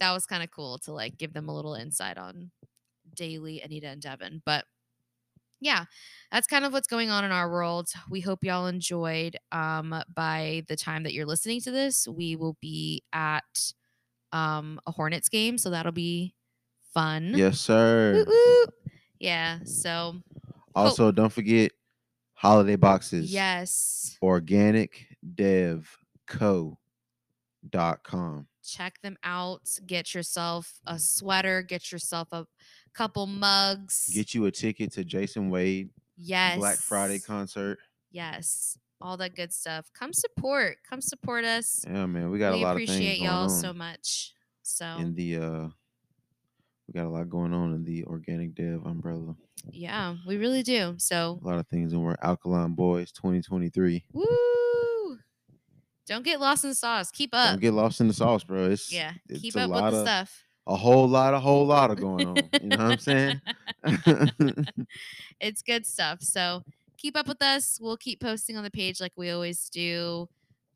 [0.00, 2.50] that was kind of cool to like give them a little insight on
[3.14, 4.42] daily Anita and Devin.
[4.46, 4.64] But
[5.60, 5.84] yeah,
[6.30, 7.88] that's kind of what's going on in our world.
[8.10, 9.36] We hope y'all enjoyed.
[9.52, 13.72] Um, by the time that you're listening to this, we will be at
[14.32, 16.34] um a Hornets game, so that'll be
[16.94, 17.32] fun.
[17.36, 18.24] Yes, sir.
[18.26, 18.66] woo.
[19.18, 19.60] Yeah.
[19.64, 20.16] So
[20.74, 21.72] Also, don't forget
[22.34, 23.32] holiday boxes.
[23.32, 25.96] yes, Organic Dev
[26.26, 26.78] Co.
[27.70, 28.46] dot com.
[28.62, 29.62] check them out.
[29.86, 31.62] Get yourself a sweater.
[31.62, 32.46] Get yourself a
[32.96, 34.10] couple mugs.
[34.14, 36.58] Get you a ticket to Jason Wade yes.
[36.58, 37.78] Black Friday concert.
[38.10, 38.78] Yes.
[39.00, 39.90] All that good stuff.
[39.92, 40.78] Come support.
[40.88, 41.84] Come support us.
[41.86, 44.32] Yeah, man, we got we a lot of appreciate things going y'all so much.
[44.62, 45.68] So in the uh
[46.88, 49.34] we got a lot going on in the organic dev umbrella.
[49.70, 50.94] yeah, we really do.
[50.98, 54.04] So A lot of things and we're Alkaline Boys 2023.
[54.12, 55.18] woo!
[56.06, 57.10] Don't get lost in the sauce.
[57.10, 57.50] Keep up.
[57.50, 58.70] Don't get lost in the sauce, bro.
[58.70, 60.45] It's yeah, it's keep a up with the of, stuff.
[60.66, 62.36] A whole lot, a whole lot of going on.
[62.60, 63.40] You know what I'm saying?
[65.40, 66.22] it's good stuff.
[66.22, 66.62] So
[66.96, 67.78] keep up with us.
[67.80, 70.28] We'll keep posting on the page like we always do.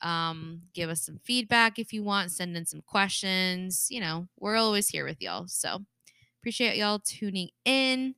[0.03, 2.31] Um, give us some feedback if you want.
[2.31, 3.89] Send in some questions.
[3.91, 5.47] You know, we're always here with y'all.
[5.47, 5.81] So
[6.41, 8.15] appreciate y'all tuning in,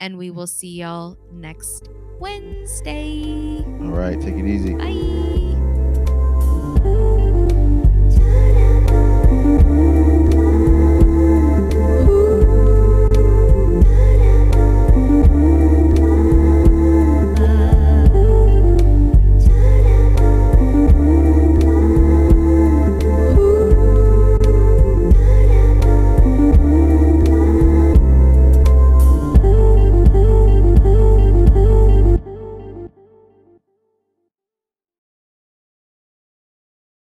[0.00, 3.64] and we will see y'all next Wednesday.
[3.80, 4.74] All right, take it easy.
[4.74, 5.31] Bye.